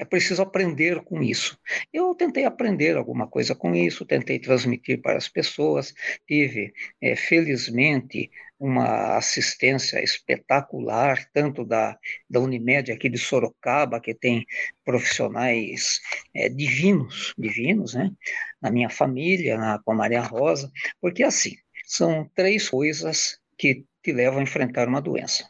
É 0.00 0.04
preciso 0.06 0.40
aprender 0.40 1.02
com 1.02 1.22
isso. 1.22 1.60
Eu 1.92 2.14
tentei 2.14 2.46
aprender 2.46 2.96
alguma 2.96 3.26
coisa 3.26 3.54
com 3.54 3.74
isso, 3.74 4.06
tentei 4.06 4.38
transmitir 4.38 5.02
para 5.02 5.18
as 5.18 5.28
pessoas, 5.28 5.92
tive, 6.26 6.72
é, 7.02 7.14
felizmente, 7.14 8.30
uma 8.58 9.18
assistência 9.18 10.02
espetacular, 10.02 11.28
tanto 11.34 11.66
da, 11.66 11.98
da 12.30 12.40
Unimed 12.40 12.90
aqui 12.90 13.10
de 13.10 13.18
Sorocaba, 13.18 14.00
que 14.00 14.14
tem 14.14 14.46
profissionais 14.82 16.00
é, 16.34 16.48
divinos, 16.48 17.34
divinos, 17.36 17.92
né? 17.92 18.10
Na 18.58 18.70
minha 18.70 18.88
família, 18.88 19.58
na, 19.58 19.78
com 19.80 19.92
a 19.92 19.96
Maria 19.96 20.22
Rosa, 20.22 20.72
porque 20.98 21.22
assim, 21.22 21.56
são 21.84 22.26
três 22.34 22.70
coisas 22.70 23.38
que 23.58 23.84
te 24.02 24.12
levam 24.12 24.40
a 24.40 24.44
enfrentar 24.44 24.88
uma 24.88 25.02
doença. 25.02 25.46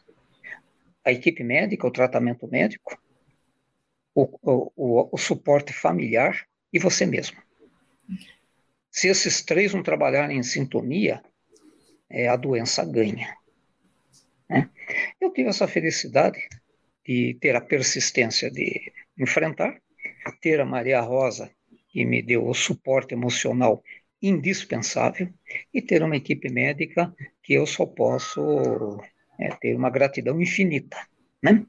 A 1.05 1.11
equipe 1.13 1.41
médica, 1.41 1.87
o 1.87 1.91
tratamento 1.91 2.49
médico, 2.49 2.99
o, 4.13 4.27
o, 4.75 5.09
o 5.11 5.17
suporte 5.17 5.73
familiar 5.73 6.45
e 6.71 6.79
você 6.79 7.05
mesmo. 7.05 7.37
Se 8.89 9.07
esses 9.07 9.41
três 9.41 9.73
não 9.73 9.83
trabalharem 9.83 10.37
em 10.37 10.43
sintonia, 10.43 11.21
é, 12.09 12.27
a 12.27 12.35
doença 12.35 12.83
ganha. 12.83 13.35
Né? 14.49 14.69
Eu 15.19 15.31
tive 15.31 15.49
essa 15.49 15.67
felicidade 15.67 16.39
de 17.05 17.37
ter 17.39 17.55
a 17.55 17.61
persistência 17.61 18.51
de 18.51 18.91
enfrentar, 19.17 19.81
ter 20.41 20.59
a 20.59 20.65
Maria 20.65 20.99
Rosa, 20.99 21.49
que 21.89 22.05
me 22.05 22.21
deu 22.21 22.47
o 22.47 22.53
suporte 22.53 23.13
emocional 23.13 23.83
indispensável, 24.21 25.33
e 25.73 25.81
ter 25.81 26.03
uma 26.03 26.15
equipe 26.15 26.49
médica 26.51 27.13
que 27.41 27.53
eu 27.53 27.65
só 27.65 27.85
posso 27.85 28.99
é, 29.39 29.49
ter 29.55 29.75
uma 29.75 29.89
gratidão 29.89 30.39
infinita 30.39 30.97
né? 31.41 31.65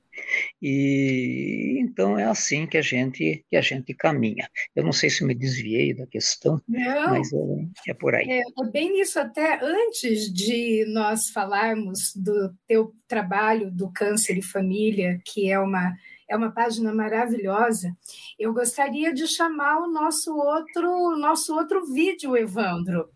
E 0.60 1.78
então 1.80 2.18
é 2.18 2.24
assim 2.24 2.66
que 2.66 2.78
a 2.78 2.82
gente 2.82 3.44
que 3.48 3.56
a 3.56 3.60
gente 3.60 3.94
caminha. 3.94 4.48
Eu 4.74 4.84
não 4.84 4.92
sei 4.92 5.10
se 5.10 5.24
me 5.24 5.34
desviei 5.34 5.94
da 5.94 6.06
questão, 6.06 6.60
não, 6.68 7.10
mas 7.10 7.32
é, 7.32 7.90
é 7.90 7.94
por 7.94 8.14
aí. 8.14 8.26
É, 8.28 8.40
é, 8.40 8.70
bem 8.70 9.00
isso 9.00 9.18
até 9.18 9.58
antes 9.62 10.32
de 10.32 10.84
nós 10.92 11.30
falarmos 11.30 12.12
do 12.14 12.54
teu 12.66 12.94
trabalho 13.08 13.70
do 13.70 13.90
câncer 13.92 14.38
e 14.38 14.42
família, 14.42 15.20
que 15.24 15.50
é 15.50 15.58
uma 15.58 15.94
é 16.28 16.36
uma 16.36 16.50
página 16.50 16.94
maravilhosa. 16.94 17.94
Eu 18.38 18.54
gostaria 18.54 19.12
de 19.12 19.26
chamar 19.26 19.80
o 19.80 19.92
nosso 19.92 20.34
outro 20.34 21.16
nosso 21.16 21.54
outro 21.54 21.92
vídeo, 21.92 22.36
Evandro. 22.36 23.10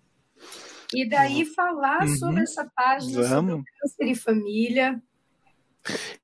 E 0.94 1.09
daí 1.09 1.44
falar 1.44 2.02
uhum. 2.02 2.16
sobre 2.16 2.42
essa 2.42 2.70
página 2.74 3.22
Vamos. 3.22 3.52
sobre 3.52 3.70
câncer 3.80 4.04
e 4.04 4.14
família. 4.14 5.02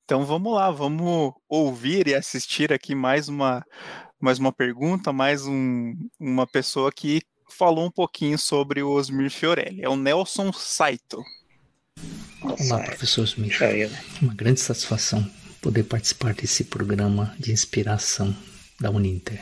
Então 0.05 0.25
vamos 0.25 0.53
lá, 0.55 0.71
vamos 0.71 1.33
ouvir 1.49 2.09
e 2.09 2.15
assistir 2.15 2.73
aqui 2.73 2.95
mais 2.95 3.29
uma, 3.29 3.65
mais 4.21 4.39
uma 4.39 4.53
pergunta, 4.53 5.13
mais 5.13 5.47
um, 5.47 5.95
uma 6.19 6.47
pessoa 6.47 6.93
que 6.93 7.23
falou 7.49 7.87
um 7.87 7.91
pouquinho 7.91 8.39
sobre 8.39 8.83
o 8.83 8.91
Osmir 8.91 9.31
Fiorelli. 9.31 9.83
É 9.83 9.89
o 9.89 9.97
Nelson 9.97 10.53
Saito. 10.53 11.23
Olá, 12.43 12.81
professor 12.81 13.25
Smith. 13.25 13.55
Uma 14.21 14.35
grande 14.35 14.61
satisfação 14.61 15.29
poder 15.61 15.85
participar 15.85 16.35
desse 16.35 16.65
programa 16.65 17.35
de 17.39 17.53
inspiração 17.53 18.37
da 18.81 18.91
Uninter. 18.91 19.41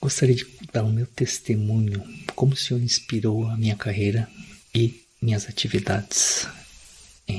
Gostaria 0.00 0.34
de 0.34 0.46
dar 0.72 0.82
o 0.82 0.90
meu 0.90 1.06
testemunho, 1.06 2.02
como 2.34 2.54
o 2.54 2.56
senhor 2.56 2.82
inspirou 2.82 3.46
a 3.46 3.56
minha 3.56 3.76
carreira 3.76 4.28
e 4.74 5.04
minhas 5.20 5.46
atividades 5.46 6.48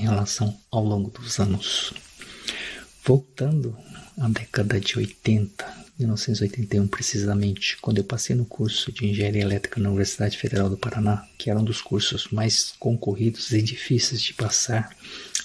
relação 0.04 0.58
ao 0.72 0.84
longo 0.84 1.10
dos 1.10 1.40
anos. 1.40 1.94
Voltando 3.06 3.78
à 4.18 4.30
década 4.30 4.80
de 4.80 4.98
80, 4.98 5.84
1981 6.00 6.88
precisamente, 6.88 7.78
quando 7.82 7.98
eu 8.00 8.04
passei 8.04 8.36
no 8.36 8.46
curso 8.46 8.92
de 8.92 9.06
Engenharia 9.06 9.42
Elétrica 9.42 9.80
na 9.80 9.90
Universidade 9.90 10.38
Federal 10.38 10.70
do 10.70 10.78
Paraná, 10.78 11.28
que 11.38 11.50
era 11.50 11.60
um 11.60 11.64
dos 11.64 11.82
cursos 11.82 12.28
mais 12.30 12.74
concorridos 12.80 13.52
e 13.52 13.62
difíceis 13.62 14.22
de 14.22 14.34
passar, 14.34 14.96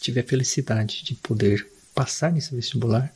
tive 0.00 0.20
a 0.20 0.24
felicidade 0.24 1.02
de 1.04 1.14
poder 1.14 1.66
passar 1.94 2.32
nesse 2.32 2.54
vestibular 2.54 3.12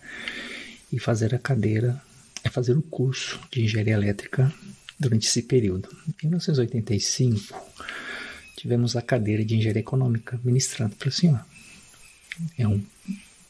e 0.93 0.99
fazer 0.99 1.35
a 1.35 1.39
cadeira, 1.39 2.01
é 2.45 2.51
fazer 2.51 2.77
o 2.77 2.83
curso 2.83 3.41
de 3.51 3.63
Engenharia 3.63 3.95
Elétrica 3.95 4.53
durante 4.99 5.27
esse 5.27 5.43
período. 5.43 5.89
Em 6.23 6.27
1985, 6.27 7.72
tivemos 8.63 8.95
a 8.95 9.03
cadeira 9.03 9.45
de 9.45 9.57
engenharia 9.57 9.81
econômica 9.81 10.41
ministrada 10.45 10.95
pelo 10.95 11.11
senhor. 11.11 11.45
É 12.57 12.67
um, 12.67 12.81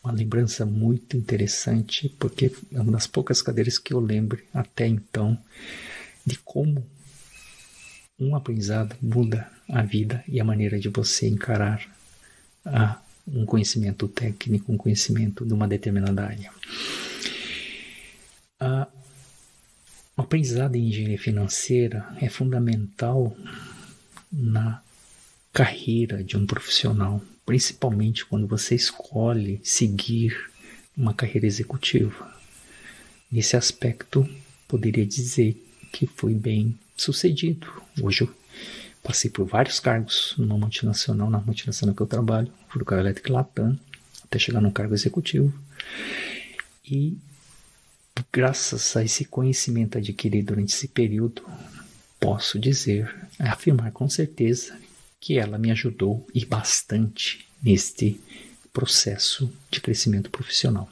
uma 0.03 0.11
lembrança 0.11 0.65
muito 0.65 1.19
interessante, 1.19 2.09
porque 2.19 2.51
é 2.73 2.81
uma 2.81 2.93
das 2.93 3.07
poucas 3.07 3.43
cadeiras 3.43 3.77
que 3.77 3.93
eu 3.93 4.01
lembro 4.01 4.43
até 4.55 4.87
então 4.87 5.37
de 6.25 6.39
como 6.39 6.83
um 8.19 8.35
aprendizado 8.35 8.97
muda 9.03 9.51
a 9.69 9.83
vida 9.83 10.25
e 10.27 10.41
a 10.41 10.45
maneira 10.45 10.81
de 10.81 10.89
você 10.89 11.29
encarar 11.29 11.87
a 12.65 12.99
um 13.29 13.45
conhecimento 13.45 14.09
técnico, 14.09 14.73
um 14.73 14.79
conhecimento 14.79 15.45
de 15.45 15.53
uma 15.53 15.69
determinada 15.69 16.25
área. 16.25 16.51
A, 18.59 18.89
o 20.17 20.23
aprendizado 20.23 20.75
em 20.75 20.89
engenharia 20.89 21.19
financeira 21.19 22.17
é 22.19 22.31
fundamental 22.31 23.37
na 24.33 24.81
carreira 25.53 26.25
de 26.25 26.37
um 26.37 26.47
profissional, 26.47 27.21
principalmente 27.45 28.25
quando 28.25 28.47
você 28.47 28.75
escolhe 28.75 29.61
seguir 29.63 30.51
uma 30.97 31.13
carreira 31.13 31.47
executiva. 31.47 32.33
Nesse 33.31 33.57
aspecto, 33.57 34.29
poderia 34.67 35.05
dizer 35.05 35.57
que 35.93 36.07
foi 36.07 36.35
bem 36.35 36.79
sucedido. 36.97 37.67
Hoje 38.01 38.23
eu 38.23 38.35
passei 39.03 39.31
por 39.31 39.45
vários 39.45 39.79
cargos 39.79 40.35
numa 40.39 40.57
multinacional, 40.57 41.29
na 41.29 41.39
multinacional 41.39 41.95
que 41.95 42.03
eu 42.03 42.07
trabalho, 42.07 42.51
Frucal 42.69 42.99
Electric 42.99 43.31
Latam, 43.31 43.79
até 44.25 44.39
chegar 44.39 44.61
num 44.61 44.71
cargo 44.71 44.95
executivo. 44.95 45.53
E 46.85 47.17
graças 48.33 48.97
a 48.97 49.05
esse 49.05 49.25
conhecimento 49.27 49.99
adquirido 49.99 50.47
durante 50.47 50.75
esse 50.75 50.89
período, 50.89 51.43
posso 52.19 52.59
dizer, 52.59 53.15
afirmar 53.39 53.93
com 53.93 54.09
certeza 54.09 54.82
que 55.23 55.39
ela 55.39 55.57
me 55.57 55.71
ajudou 55.71 56.27
e 56.35 56.45
bastante 56.45 57.47
neste 57.63 58.21
processo 58.73 59.51
de 59.71 59.81
crescimento 59.81 60.29
profissional. 60.29 60.91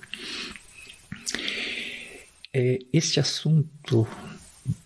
É, 2.52 2.78
este 2.92 3.18
assunto 3.18 4.06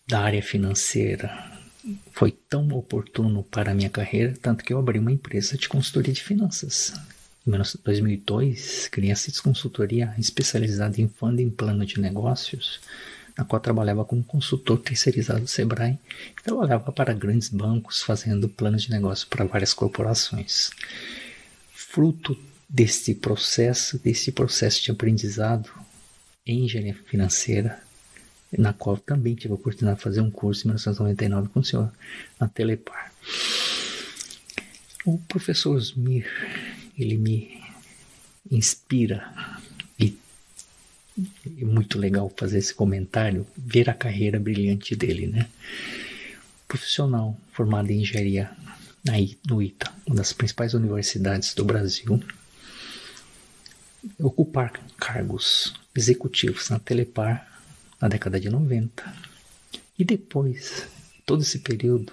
da 0.08 0.20
área 0.20 0.42
financeira 0.42 1.52
foi 2.10 2.30
tão 2.30 2.66
oportuno 2.70 3.42
para 3.42 3.72
a 3.72 3.74
minha 3.74 3.90
carreira, 3.90 4.34
tanto 4.40 4.64
que 4.64 4.72
eu 4.72 4.78
abri 4.78 4.98
uma 4.98 5.12
empresa 5.12 5.58
de 5.58 5.68
consultoria 5.68 6.14
de 6.14 6.22
finanças. 6.22 6.94
Em 7.46 7.50
2002, 7.84 8.88
criei 8.88 9.14
CITES 9.14 9.40
Consultoria 9.40 10.14
especializada 10.16 10.98
em 10.98 11.08
fundo 11.08 11.40
em 11.40 11.50
plano 11.50 11.84
de 11.84 12.00
negócios, 12.00 12.80
na 13.36 13.44
qual 13.44 13.60
trabalhava 13.60 14.04
como 14.04 14.22
consultor 14.22 14.78
terceirizado 14.78 15.40
do 15.40 15.48
Sebrae 15.48 15.98
e 16.30 16.42
trabalhava 16.42 16.92
para 16.92 17.12
grandes 17.12 17.48
bancos 17.48 18.02
fazendo 18.02 18.48
planos 18.48 18.84
de 18.84 18.90
negócio 18.90 19.26
para 19.28 19.44
várias 19.44 19.74
corporações. 19.74 20.70
Fruto 21.72 22.38
deste 22.68 23.14
processo, 23.14 23.98
deste 23.98 24.30
processo 24.32 24.82
de 24.82 24.90
aprendizado 24.90 25.70
em 26.46 26.64
engenharia 26.64 26.94
financeira, 27.06 27.80
na 28.56 28.72
qual 28.72 28.96
também 28.96 29.34
tive 29.34 29.52
a 29.52 29.56
oportunidade 29.56 29.98
de 29.98 30.04
fazer 30.04 30.20
um 30.20 30.30
curso 30.30 30.62
em 30.62 30.68
1999 30.68 31.48
com 31.48 31.60
o 31.60 31.64
senhor 31.64 31.92
na 32.38 32.46
Telepar. 32.48 33.12
O 35.04 35.18
professor 35.18 35.76
Smir, 35.78 36.26
ele 36.96 37.16
me 37.16 37.60
inspira 38.50 39.32
é 41.16 41.64
muito 41.64 41.98
legal 41.98 42.32
fazer 42.36 42.58
esse 42.58 42.74
comentário, 42.74 43.46
ver 43.56 43.88
a 43.88 43.94
carreira 43.94 44.38
brilhante 44.38 44.96
dele, 44.96 45.28
né? 45.28 45.48
Profissional 46.66 47.38
formado 47.52 47.90
em 47.90 48.00
engenharia 48.00 48.50
aí 49.08 49.38
no 49.46 49.62
ITA, 49.62 49.92
uma 50.06 50.16
das 50.16 50.32
principais 50.32 50.74
universidades 50.74 51.54
do 51.54 51.64
Brasil, 51.64 52.20
ocupar 54.18 54.72
cargos 54.96 55.74
executivos 55.94 56.68
na 56.70 56.78
Telepar 56.78 57.46
na 58.00 58.08
década 58.08 58.40
de 58.40 58.50
90. 58.50 59.34
E 59.96 60.04
depois, 60.04 60.88
todo 61.24 61.42
esse 61.42 61.60
período, 61.60 62.12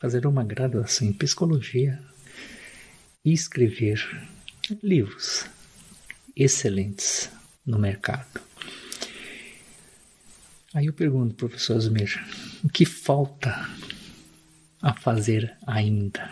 fazer 0.00 0.26
uma 0.26 0.42
graduação 0.42 1.06
em 1.06 1.12
psicologia 1.12 2.00
e 3.22 3.32
escrever 3.32 4.28
livros 4.82 5.44
excelentes 6.34 7.30
no 7.70 7.78
mercado. 7.78 8.40
Aí 10.74 10.86
eu 10.86 10.92
pergunto, 10.92 11.34
professor 11.34 11.76
Asmir, 11.76 12.22
o 12.62 12.68
que 12.68 12.84
falta 12.84 13.68
a 14.82 14.94
fazer 14.94 15.56
ainda? 15.66 16.28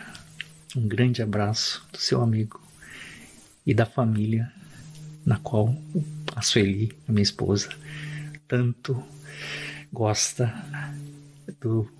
Um 0.77 0.87
grande 0.87 1.23
abraço 1.23 1.87
do 1.93 1.99
seu 1.99 2.21
amigo 2.21 2.61
e 3.67 3.75
da 3.75 3.87
família 3.87 4.53
na 5.25 5.39
qual 5.39 5.75
a 6.35 6.43
Sueli, 6.43 6.93
a 7.09 7.13
minha 7.13 7.23
esposa, 7.23 7.69
tanto 8.47 9.03
gosta 9.93 10.55
do, 11.61 11.91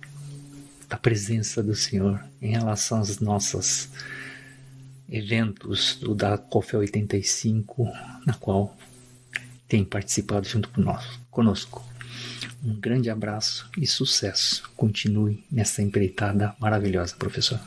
da 0.87 0.97
presença 0.97 1.61
do 1.61 1.75
Senhor 1.75 2.23
em 2.41 2.51
relação 2.51 2.99
aos 2.99 3.19
nossos 3.19 3.89
eventos 5.09 5.95
do 5.95 6.15
da 6.15 6.37
COFE 6.37 6.77
85, 6.77 7.91
na 8.25 8.33
qual 8.33 8.77
tem 9.69 9.85
participado 9.85 10.47
junto 10.47 10.69
conosco. 11.29 11.85
Um 12.65 12.77
grande 12.77 13.09
abraço 13.09 13.69
e 13.77 13.87
sucesso. 13.87 14.69
Continue 14.75 15.45
nessa 15.49 15.81
empreitada 15.81 16.55
maravilhosa, 16.59 17.15
professor. 17.15 17.59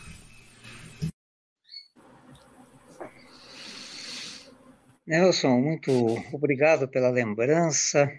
Nelson, 5.07 5.61
muito 5.61 5.93
obrigado 6.33 6.89
pela 6.89 7.09
lembrança. 7.09 8.11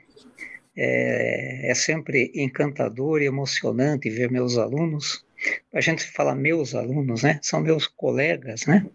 É, 0.75 1.71
é 1.71 1.75
sempre 1.75 2.31
encantador 2.33 3.21
e 3.21 3.25
emocionante 3.25 4.09
ver 4.09 4.31
meus 4.31 4.57
alunos. 4.57 5.23
A 5.73 5.81
gente 5.81 6.05
fala 6.05 6.33
meus 6.33 6.73
alunos, 6.73 7.21
né? 7.21 7.39
São 7.41 7.61
meus 7.61 7.85
colegas, 7.85 8.65
né? 8.65 8.85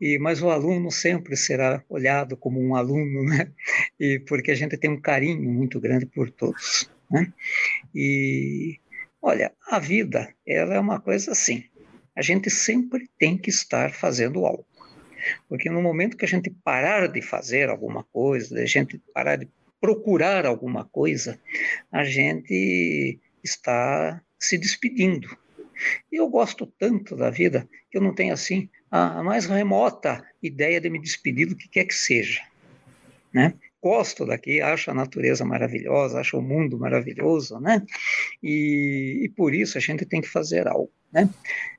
E, 0.00 0.18
mas 0.18 0.42
o 0.42 0.50
aluno 0.50 0.90
sempre 0.90 1.36
será 1.36 1.82
olhado 1.88 2.36
como 2.36 2.60
um 2.60 2.74
aluno, 2.74 3.24
né? 3.24 3.50
E 3.98 4.18
porque 4.20 4.50
a 4.50 4.54
gente 4.54 4.76
tem 4.76 4.90
um 4.90 5.00
carinho 5.00 5.50
muito 5.50 5.80
grande 5.80 6.04
por 6.04 6.30
todos, 6.30 6.90
né? 7.10 7.32
E 7.94 8.78
olha, 9.22 9.52
a 9.66 9.78
vida, 9.78 10.34
ela 10.46 10.74
é 10.74 10.80
uma 10.80 11.00
coisa 11.00 11.32
assim. 11.32 11.64
A 12.14 12.22
gente 12.22 12.50
sempre 12.50 13.08
tem 13.18 13.38
que 13.38 13.50
estar 13.50 13.92
fazendo 13.92 14.44
algo. 14.44 14.66
Porque 15.48 15.70
no 15.70 15.82
momento 15.82 16.16
que 16.16 16.24
a 16.24 16.28
gente 16.28 16.50
parar 16.50 17.08
de 17.08 17.22
fazer 17.22 17.68
alguma 17.68 18.04
coisa, 18.04 18.60
a 18.60 18.66
gente 18.66 18.98
parar 19.12 19.36
de 19.36 19.48
procurar 19.80 20.46
alguma 20.46 20.84
coisa, 20.84 21.38
a 21.90 22.04
gente 22.04 23.20
está 23.42 24.20
se 24.38 24.58
despedindo. 24.58 25.36
E 26.10 26.16
eu 26.16 26.28
gosto 26.28 26.66
tanto 26.66 27.16
da 27.16 27.30
vida 27.30 27.68
que 27.90 27.98
eu 27.98 28.02
não 28.02 28.14
tenho 28.14 28.32
assim 28.32 28.68
a 29.18 29.22
mais 29.22 29.46
remota 29.46 30.24
ideia 30.42 30.80
de 30.80 30.90
me 30.90 31.00
despedir 31.00 31.46
do 31.46 31.56
que 31.56 31.68
quer 31.68 31.84
que 31.84 31.94
seja, 31.94 32.42
né? 33.32 33.54
Gosto 33.82 34.26
daqui, 34.26 34.60
acho 34.60 34.90
a 34.90 34.94
natureza 34.94 35.44
maravilhosa, 35.44 36.18
acho 36.18 36.38
o 36.38 36.42
mundo 36.42 36.78
maravilhoso, 36.78 37.60
né? 37.60 37.82
E, 38.42 39.20
e 39.22 39.28
por 39.28 39.54
isso 39.54 39.78
a 39.78 39.80
gente 39.80 40.04
tem 40.04 40.20
que 40.20 40.28
fazer 40.28 40.66
algo, 40.66 40.90
né? 41.12 41.28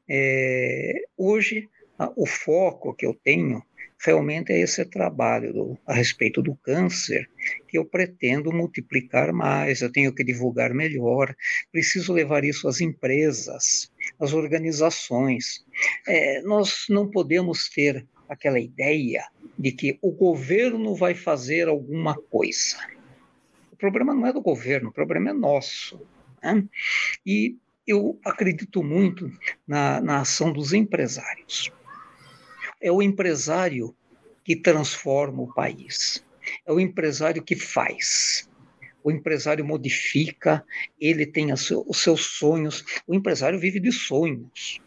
É, 0.10 0.94
hoje 1.18 1.68
a, 1.98 2.12
o 2.16 2.26
foco 2.26 2.94
que 2.94 3.06
eu 3.06 3.14
tenho 3.14 3.62
realmente 4.00 4.52
é 4.52 4.60
esse 4.60 4.86
trabalho 4.86 5.52
do, 5.52 5.78
a 5.86 5.94
respeito 5.94 6.42
do 6.42 6.56
câncer 6.56 7.28
que 7.68 7.78
eu 7.78 7.86
pretendo 7.86 8.52
multiplicar 8.52 9.34
mais, 9.34 9.82
eu 9.82 9.92
tenho 9.92 10.14
que 10.14 10.24
divulgar 10.24 10.74
melhor, 10.74 11.36
preciso 11.72 12.14
levar 12.14 12.44
isso 12.44 12.68
às 12.68 12.80
empresas, 12.80 13.92
às 14.20 14.34
organizações. 14.34 15.66
É, 16.08 16.42
nós 16.42 16.86
não 16.90 17.10
podemos 17.10 17.70
ter 17.70 18.06
aquela 18.28 18.60
ideia 18.60 19.26
de 19.58 19.72
que 19.72 19.98
o 20.02 20.12
governo 20.12 20.96
vai 20.96 21.16
fazer 21.16 21.68
alguma 21.68 22.16
coisa. 22.16 22.78
O 23.72 23.76
problema 23.76 24.14
não 24.14 24.26
é 24.26 24.34
do 24.34 24.42
governo, 24.42 24.90
o 24.90 24.94
problema 24.94 25.30
é 25.30 25.34
nosso. 25.34 26.02
Né? 26.44 26.64
E 27.26 27.56
eu 27.86 28.20
acredito 28.26 28.84
muito 28.84 29.32
na, 29.68 30.02
na 30.02 30.22
ação 30.22 30.52
dos 30.52 30.74
empresários 30.74 31.72
é 32.82 32.92
o 32.92 33.02
empresário 33.02 33.96
que 34.44 34.56
transforma 34.56 35.44
o 35.44 35.54
país. 35.54 36.24
É 36.66 36.72
o 36.72 36.80
empresário 36.80 37.44
que 37.44 37.56
faz. 37.56 38.47
O 39.08 39.12
empresário 39.12 39.64
modifica, 39.64 40.66
ele 41.00 41.26
tem 41.26 41.56
seu, 41.56 41.86
os 41.88 42.04
seus 42.04 42.26
sonhos. 42.26 42.84
O 43.08 43.16
empresário 43.16 43.58
vive 43.58 43.80
de 43.80 43.90
sonhos. 43.90 44.82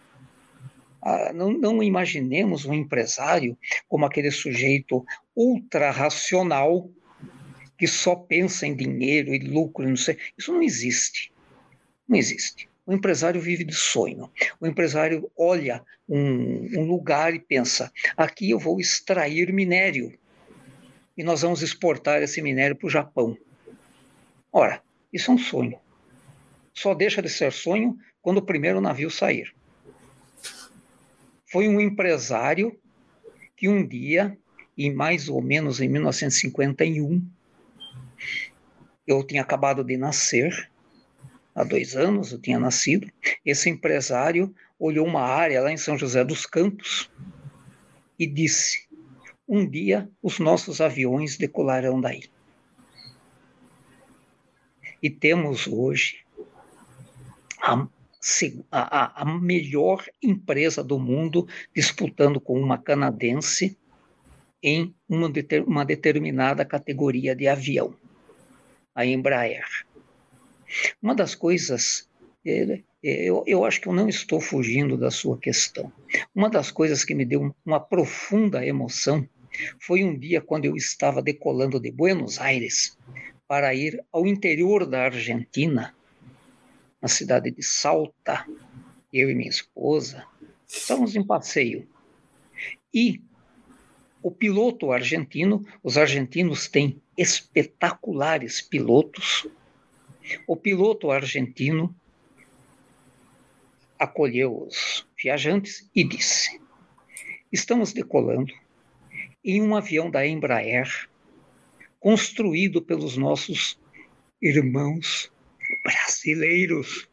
Ah, 1.00 1.32
não, 1.32 1.50
não, 1.50 1.82
imaginemos 1.82 2.66
um 2.66 2.74
empresário 2.74 3.56
como 3.88 4.04
aquele 4.04 4.30
sujeito 4.30 5.06
ultra 5.34 5.90
racional 5.90 6.90
que 7.78 7.86
só 7.86 8.14
pensa 8.14 8.66
em 8.66 8.76
dinheiro 8.76 9.34
e 9.34 9.38
lucro, 9.38 9.88
não 9.88 9.96
sei. 9.96 10.18
Isso 10.36 10.52
não 10.52 10.62
existe. 10.62 11.32
Não 12.06 12.18
existe. 12.18 12.68
O 12.84 12.92
empresário 12.92 13.40
vive 13.40 13.64
de 13.64 13.74
sonho. 13.74 14.30
O 14.60 14.66
empresário 14.66 15.32
olha 15.34 15.82
um, 16.06 16.68
um 16.78 16.84
lugar 16.84 17.34
e 17.34 17.38
pensa: 17.38 17.90
aqui 18.18 18.50
eu 18.50 18.58
vou 18.58 18.78
extrair 18.78 19.50
minério 19.50 20.12
e 21.16 21.24
nós 21.24 21.40
vamos 21.40 21.62
exportar 21.62 22.22
esse 22.22 22.42
minério 22.42 22.76
para 22.76 22.86
o 22.86 22.90
Japão. 22.90 23.34
Ora, 24.52 24.82
isso 25.12 25.30
é 25.30 25.34
um 25.34 25.38
sonho. 25.38 25.78
Só 26.74 26.94
deixa 26.94 27.22
de 27.22 27.28
ser 27.28 27.52
sonho 27.52 27.98
quando 28.22 28.38
o 28.38 28.42
primeiro 28.42 28.80
navio 28.80 29.10
sair. 29.10 29.54
Foi 31.50 31.68
um 31.68 31.80
empresário 31.80 32.78
que 33.56 33.68
um 33.68 33.86
dia, 33.86 34.38
em 34.76 34.92
mais 34.94 35.28
ou 35.28 35.42
menos 35.42 35.80
em 35.80 35.88
1951, 35.88 37.22
eu 39.06 39.24
tinha 39.24 39.42
acabado 39.42 39.82
de 39.82 39.96
nascer, 39.96 40.70
há 41.54 41.64
dois 41.64 41.96
anos 41.96 42.32
eu 42.32 42.40
tinha 42.40 42.58
nascido. 42.58 43.10
Esse 43.44 43.68
empresário 43.68 44.54
olhou 44.78 45.06
uma 45.06 45.22
área 45.22 45.60
lá 45.60 45.72
em 45.72 45.76
São 45.76 45.98
José 45.98 46.24
dos 46.24 46.46
Campos 46.46 47.10
e 48.18 48.26
disse: 48.26 48.88
Um 49.48 49.68
dia 49.68 50.08
os 50.22 50.38
nossos 50.38 50.80
aviões 50.80 51.36
decolarão 51.36 52.00
daí. 52.00 52.24
E 55.02 55.08
temos 55.08 55.66
hoje 55.66 56.24
a, 57.60 57.86
a, 58.70 59.22
a 59.22 59.24
melhor 59.24 60.04
empresa 60.22 60.84
do 60.84 60.98
mundo 60.98 61.46
disputando 61.74 62.40
com 62.40 62.60
uma 62.60 62.78
canadense 62.78 63.78
em 64.62 64.94
uma, 65.08 65.30
deter, 65.30 65.62
uma 65.62 65.84
determinada 65.84 66.64
categoria 66.64 67.34
de 67.34 67.48
avião, 67.48 67.94
a 68.94 69.06
Embraer. 69.06 69.64
Uma 71.02 71.14
das 71.14 71.34
coisas, 71.34 72.08
é, 72.44 72.82
é, 73.02 73.24
eu, 73.24 73.42
eu 73.46 73.64
acho 73.64 73.80
que 73.80 73.88
eu 73.88 73.92
não 73.92 74.08
estou 74.08 74.40
fugindo 74.40 74.96
da 74.98 75.10
sua 75.10 75.38
questão. 75.38 75.90
Uma 76.34 76.50
das 76.50 76.70
coisas 76.70 77.04
que 77.04 77.14
me 77.14 77.24
deu 77.24 77.54
uma 77.64 77.80
profunda 77.80 78.64
emoção 78.64 79.26
foi 79.80 80.04
um 80.04 80.16
dia 80.16 80.40
quando 80.40 80.66
eu 80.66 80.76
estava 80.76 81.22
decolando 81.22 81.80
de 81.80 81.90
Buenos 81.90 82.38
Aires 82.38 82.96
para 83.50 83.74
ir 83.74 84.00
ao 84.12 84.28
interior 84.28 84.86
da 84.86 85.06
Argentina, 85.06 85.92
na 87.02 87.08
cidade 87.08 87.50
de 87.50 87.64
Salta, 87.64 88.46
eu 89.12 89.28
e 89.28 89.34
minha 89.34 89.50
esposa, 89.50 90.24
estávamos 90.68 91.16
em 91.16 91.26
passeio. 91.26 91.84
E 92.94 93.20
o 94.22 94.30
piloto 94.30 94.92
argentino, 94.92 95.66
os 95.82 95.98
argentinos 95.98 96.68
têm 96.68 97.02
espetaculares 97.18 98.62
pilotos. 98.62 99.48
O 100.46 100.54
piloto 100.54 101.10
argentino 101.10 101.92
acolheu 103.98 104.62
os 104.62 105.04
viajantes 105.20 105.90
e 105.92 106.04
disse: 106.04 106.60
Estamos 107.50 107.92
decolando 107.92 108.54
em 109.44 109.60
um 109.60 109.74
avião 109.74 110.08
da 110.08 110.24
Embraer 110.24 111.09
construído 112.00 112.80
pelos 112.80 113.16
nossos 113.16 113.78
irmãos 114.40 115.30
brasileiros. 115.84 117.08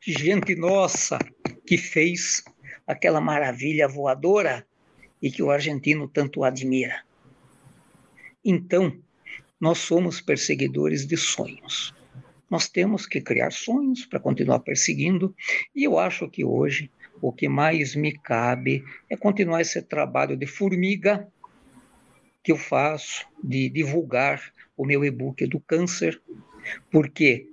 Gente 0.00 0.54
nossa 0.54 1.18
que 1.66 1.78
fez 1.78 2.44
aquela 2.86 3.20
maravilha 3.20 3.88
voadora 3.88 4.66
e 5.22 5.30
que 5.30 5.42
o 5.42 5.50
argentino 5.50 6.06
tanto 6.06 6.44
admira. 6.44 7.02
Então, 8.44 8.98
nós 9.58 9.78
somos 9.78 10.20
perseguidores 10.20 11.06
de 11.06 11.16
sonhos. 11.16 11.94
Nós 12.50 12.68
temos 12.68 13.06
que 13.06 13.20
criar 13.20 13.52
sonhos 13.52 14.04
para 14.04 14.18
continuar 14.18 14.60
perseguindo, 14.60 15.34
e 15.74 15.84
eu 15.84 15.98
acho 15.98 16.28
que 16.28 16.44
hoje 16.44 16.90
o 17.20 17.32
que 17.32 17.48
mais 17.48 17.94
me 17.94 18.12
cabe 18.12 18.82
é 19.08 19.16
continuar 19.16 19.60
esse 19.60 19.80
trabalho 19.82 20.36
de 20.36 20.46
formiga 20.46 21.28
que 22.42 22.52
eu 22.52 22.56
faço 22.56 23.26
de 23.42 23.68
divulgar 23.68 24.52
o 24.76 24.84
meu 24.84 25.04
e-book 25.04 25.46
do 25.46 25.60
câncer, 25.60 26.20
porque 26.90 27.46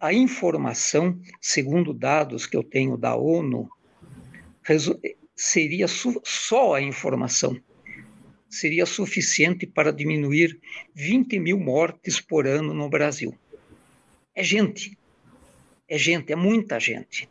a 0.00 0.12
informação, 0.12 1.18
segundo 1.40 1.94
dados 1.94 2.46
que 2.46 2.56
eu 2.56 2.62
tenho 2.62 2.96
da 2.96 3.14
ONU, 3.14 3.68
seria 5.34 5.86
só 5.88 6.74
a 6.74 6.80
informação 6.80 7.60
seria 8.54 8.86
suficiente 8.86 9.66
para 9.66 9.92
diminuir 9.92 10.60
20 10.94 11.40
mil 11.40 11.58
mortes 11.58 12.20
por 12.20 12.46
ano 12.46 12.72
no 12.72 12.88
Brasil. 12.88 13.36
É 14.32 14.44
gente, 14.44 14.96
é 15.88 15.98
gente, 15.98 16.32
é 16.32 16.36
muita 16.36 16.78
gente 16.78 17.28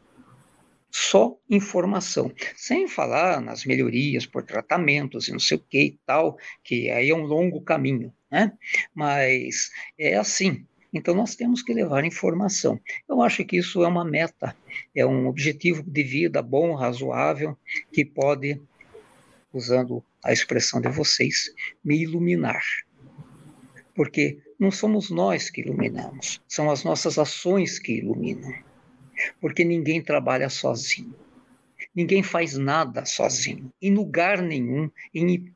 só 0.93 1.35
informação, 1.49 2.31
sem 2.55 2.87
falar 2.87 3.41
nas 3.41 3.65
melhorias 3.65 4.27
por 4.27 4.43
tratamentos 4.43 5.27
e 5.27 5.31
não 5.31 5.39
sei 5.39 5.57
o 5.57 5.59
que 5.59 5.81
e 5.81 5.99
tal, 6.05 6.37
que 6.63 6.91
aí 6.91 7.09
é 7.09 7.15
um 7.15 7.23
longo 7.23 7.59
caminho, 7.61 8.13
né? 8.29 8.53
Mas 8.93 9.71
é 9.97 10.15
assim. 10.15 10.63
Então 10.93 11.15
nós 11.15 11.33
temos 11.33 11.63
que 11.63 11.73
levar 11.73 12.05
informação. 12.05 12.79
Eu 13.09 13.23
acho 13.23 13.43
que 13.43 13.57
isso 13.57 13.83
é 13.83 13.87
uma 13.87 14.05
meta, 14.05 14.55
é 14.95 15.03
um 15.03 15.27
objetivo 15.27 15.81
de 15.81 16.03
vida 16.03 16.43
bom, 16.43 16.75
razoável, 16.75 17.57
que 17.91 18.05
pode, 18.05 18.61
usando 19.51 20.03
a 20.23 20.31
expressão 20.31 20.79
de 20.79 20.89
vocês, 20.89 21.51
me 21.83 22.03
iluminar. 22.03 22.61
Porque 23.95 24.37
não 24.59 24.69
somos 24.69 25.09
nós 25.09 25.49
que 25.49 25.61
iluminamos, 25.61 26.39
são 26.47 26.69
as 26.69 26.83
nossas 26.83 27.17
ações 27.17 27.79
que 27.79 27.93
iluminam 27.93 28.53
porque 29.39 29.63
ninguém 29.63 30.01
trabalha 30.01 30.49
sozinho. 30.49 31.15
Ninguém 31.95 32.23
faz 32.23 32.57
nada 32.57 33.05
sozinho. 33.05 33.71
Em 33.81 33.93
lugar 33.93 34.41
nenhum, 34.41 34.89
em, 35.13 35.51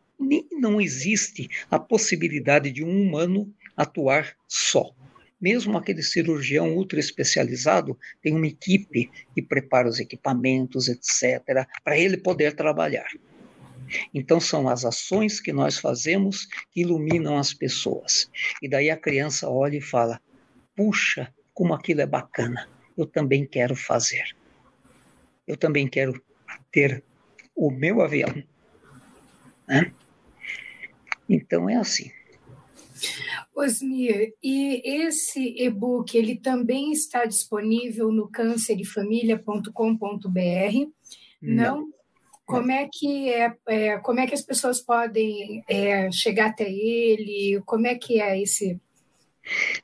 não 0.52 0.80
existe 0.80 1.50
a 1.70 1.80
possibilidade 1.80 2.72
de 2.72 2.84
um 2.84 3.02
humano 3.02 3.52
atuar 3.76 4.36
só. 4.48 4.92
Mesmo 5.40 5.78
aquele 5.78 6.02
cirurgião 6.02 6.76
ultra 6.76 7.00
especializado 7.00 7.98
tem 8.22 8.36
uma 8.36 8.48
equipe 8.48 9.10
que 9.34 9.42
prepara 9.42 9.88
os 9.88 10.00
equipamentos, 10.00 10.88
etc., 10.88 11.68
para 11.84 11.98
ele 11.98 12.18
poder 12.18 12.56
trabalhar. 12.56 13.10
Então, 14.14 14.40
são 14.40 14.68
as 14.68 14.84
ações 14.84 15.40
que 15.40 15.54
nós 15.54 15.78
fazemos 15.78 16.46
que 16.72 16.82
iluminam 16.82 17.38
as 17.38 17.54
pessoas. 17.54 18.30
E 18.62 18.68
daí 18.68 18.90
a 18.90 18.98
criança 18.98 19.48
olha 19.50 19.78
e 19.78 19.82
fala: 19.82 20.20
puxa, 20.76 21.34
como 21.54 21.74
aquilo 21.74 22.02
é 22.02 22.06
bacana 22.06 22.68
eu 22.98 23.06
também 23.06 23.46
quero 23.46 23.76
fazer. 23.76 24.36
Eu 25.46 25.56
também 25.56 25.88
quero 25.88 26.22
ter 26.72 27.04
o 27.56 27.70
meu 27.72 28.02
avião. 28.02 28.44
Né? 29.68 29.94
Então 31.30 31.70
é 31.70 31.76
assim. 31.76 32.12
Osmir, 33.56 34.34
e 34.42 34.82
esse 35.06 35.56
e-book 35.62 36.18
ele 36.18 36.38
também 36.38 36.92
está 36.92 37.26
disponível 37.26 38.12
no 38.12 38.28
câncerefamilia.com.br? 38.30 39.72
Não. 41.42 41.82
Não? 41.82 41.98
Como 42.46 42.72
é 42.72 42.88
que 42.90 43.30
é, 43.30 43.54
é, 43.68 43.98
como 43.98 44.22
é 44.22 44.28
que 44.28 44.34
as 44.34 44.42
pessoas 44.42 44.80
podem 44.80 45.64
é, 45.68 46.10
chegar 46.12 46.52
até 46.52 46.72
ele? 46.72 47.62
Como 47.66 47.86
é 47.86 47.96
que 47.96 48.22
é 48.22 48.42
esse? 48.42 48.80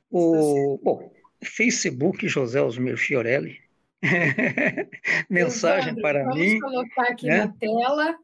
O, 0.09 0.79
bom, 0.81 1.11
Facebook 1.43 2.27
José 2.27 2.61
Osmir 2.61 2.97
Fiorelli. 2.97 3.59
Mensagem 5.29 5.95
para 5.95 6.23
vamos 6.23 6.37
mim. 6.37 6.59
Vamos 6.59 6.75
colocar 6.75 7.11
aqui 7.11 7.27
né? 7.27 7.45
na 7.45 7.47
tela. 7.53 8.17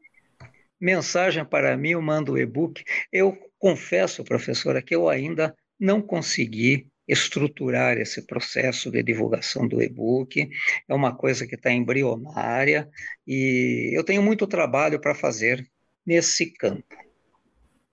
Mensagem 0.80 1.44
para 1.44 1.76
mim, 1.76 1.90
eu 1.90 2.02
mando 2.02 2.32
o 2.32 2.38
e-book. 2.38 2.82
Eu 3.12 3.36
confesso, 3.58 4.24
professora, 4.24 4.82
que 4.82 4.94
eu 4.94 5.08
ainda 5.08 5.54
não 5.78 6.00
consegui 6.00 6.86
estruturar 7.06 7.98
esse 7.98 8.22
processo 8.22 8.90
de 8.90 9.02
divulgação 9.02 9.66
do 9.66 9.82
e-book. 9.82 10.48
É 10.88 10.94
uma 10.94 11.14
coisa 11.14 11.46
que 11.46 11.56
está 11.56 11.72
embrionária 11.72 12.88
e 13.26 13.90
eu 13.92 14.04
tenho 14.04 14.22
muito 14.22 14.46
trabalho 14.46 15.00
para 15.00 15.14
fazer 15.14 15.68
nesse 16.06 16.46
campo. 16.52 16.96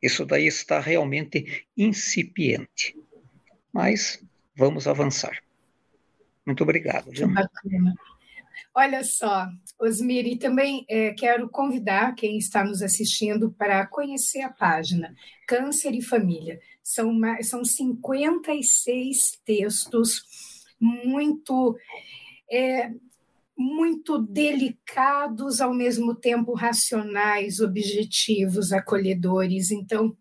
Isso 0.01 0.25
daí 0.25 0.45
está 0.45 0.79
realmente 0.79 1.67
incipiente. 1.75 2.95
Mas 3.73 4.23
vamos 4.57 4.87
avançar. 4.87 5.37
Muito 6.45 6.63
obrigado. 6.63 7.11
Que 7.11 7.25
bacana. 7.25 7.93
Olha 8.73 9.03
só, 9.03 9.47
Osmir, 9.79 10.25
e 10.27 10.37
também 10.37 10.85
é, 10.87 11.13
quero 11.13 11.49
convidar 11.49 12.15
quem 12.15 12.37
está 12.37 12.63
nos 12.63 12.81
assistindo 12.81 13.51
para 13.51 13.85
conhecer 13.87 14.41
a 14.41 14.49
página 14.49 15.15
Câncer 15.47 15.93
e 15.93 16.01
Família. 16.01 16.59
São, 16.83 17.19
são 17.43 17.63
56 17.63 19.39
textos 19.45 20.23
muito. 20.79 21.77
É, 22.51 22.91
muito 23.59 24.19
delicados, 24.19 25.59
ao 25.59 25.73
mesmo 25.73 26.13
tempo 26.13 26.53
racionais, 26.53 27.59
objetivos, 27.59 28.71
acolhedores. 28.71 29.71
Então, 29.71 30.15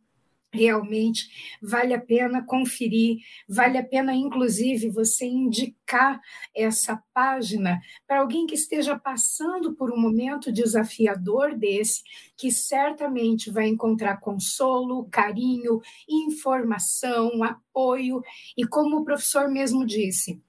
realmente 0.57 1.29
vale 1.63 1.95
a 1.95 2.01
pena 2.01 2.45
conferir, 2.45 3.19
vale 3.49 3.79
a 3.79 3.85
pena, 3.85 4.15
inclusive, 4.15 4.91
você 4.91 5.27
indicar 5.27 6.21
essa 6.55 7.03
página 7.13 7.81
para 8.07 8.21
alguém 8.21 8.47
que 8.47 8.55
esteja 8.55 8.99
passando 8.99 9.75
por 9.75 9.93
um 9.93 10.01
momento 10.01 10.53
desafiador 10.53 11.55
desse, 11.55 12.03
que 12.37 12.51
certamente 12.51 13.51
vai 13.51 13.69
encontrar 13.69 14.19
consolo, 14.19 15.09
carinho, 15.11 15.81
informação, 16.09 17.43
apoio, 17.43 18.23
e 18.57 18.67
como 18.67 18.99
o 18.99 19.05
professor 19.05 19.49
mesmo 19.49 19.85
disse, 19.85 20.41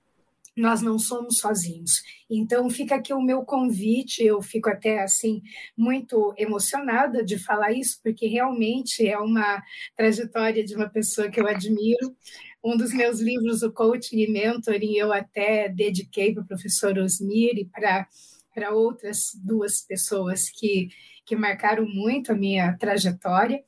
nós 0.57 0.81
não 0.81 0.97
somos 0.97 1.37
sozinhos. 1.37 2.01
Então 2.29 2.69
fica 2.69 2.95
aqui 2.95 3.13
o 3.13 3.21
meu 3.21 3.43
convite, 3.43 4.23
eu 4.23 4.41
fico 4.41 4.69
até 4.69 5.03
assim 5.03 5.41
muito 5.77 6.33
emocionada 6.35 7.23
de 7.23 7.37
falar 7.37 7.71
isso, 7.71 7.99
porque 8.03 8.27
realmente 8.27 9.07
é 9.07 9.17
uma 9.19 9.61
trajetória 9.95 10.65
de 10.65 10.75
uma 10.75 10.89
pessoa 10.89 11.29
que 11.29 11.39
eu 11.39 11.47
admiro. 11.47 12.15
Um 12.63 12.75
dos 12.75 12.91
meus 12.91 13.19
livros, 13.19 13.61
o 13.61 13.71
Coaching 13.71 14.17
e 14.17 14.31
Mentoring, 14.31 14.95
eu 14.95 15.13
até 15.13 15.69
dediquei 15.69 16.33
para 16.33 16.43
o 16.43 16.47
professor 16.47 16.97
Osmir 16.97 17.57
e 17.57 17.65
para 17.65 18.07
para 18.57 18.71
outras 18.71 19.19
duas 19.35 19.81
pessoas 19.81 20.49
que, 20.49 20.89
que 21.23 21.35
marcaram 21.35 21.85
muito 21.85 22.31
a 22.31 22.35
minha 22.35 22.75
trajetória. 22.75 23.63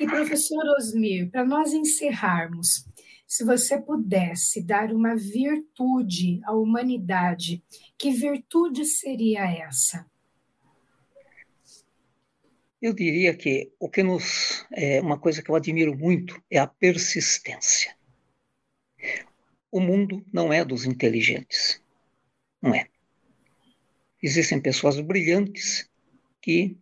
E, 0.00 0.06
professor 0.06 0.64
Osmir, 0.76 1.30
para 1.30 1.44
nós 1.44 1.72
encerrarmos, 1.72 2.84
se 3.34 3.42
você 3.42 3.82
pudesse 3.82 4.62
dar 4.62 4.92
uma 4.92 5.16
virtude 5.16 6.40
à 6.44 6.52
humanidade, 6.52 7.64
que 7.98 8.12
virtude 8.12 8.84
seria 8.84 9.44
essa? 9.44 10.08
Eu 12.80 12.92
diria 12.92 13.36
que 13.36 13.72
o 13.80 13.90
que 13.90 14.04
nos 14.04 14.64
é 14.72 15.00
uma 15.00 15.18
coisa 15.18 15.42
que 15.42 15.50
eu 15.50 15.56
admiro 15.56 15.98
muito 15.98 16.40
é 16.48 16.58
a 16.58 16.66
persistência. 16.68 17.96
O 19.68 19.80
mundo 19.80 20.24
não 20.32 20.52
é 20.52 20.64
dos 20.64 20.84
inteligentes, 20.84 21.82
não 22.62 22.72
é. 22.72 22.86
Existem 24.22 24.60
pessoas 24.62 25.00
brilhantes 25.00 25.90
que 26.40 26.78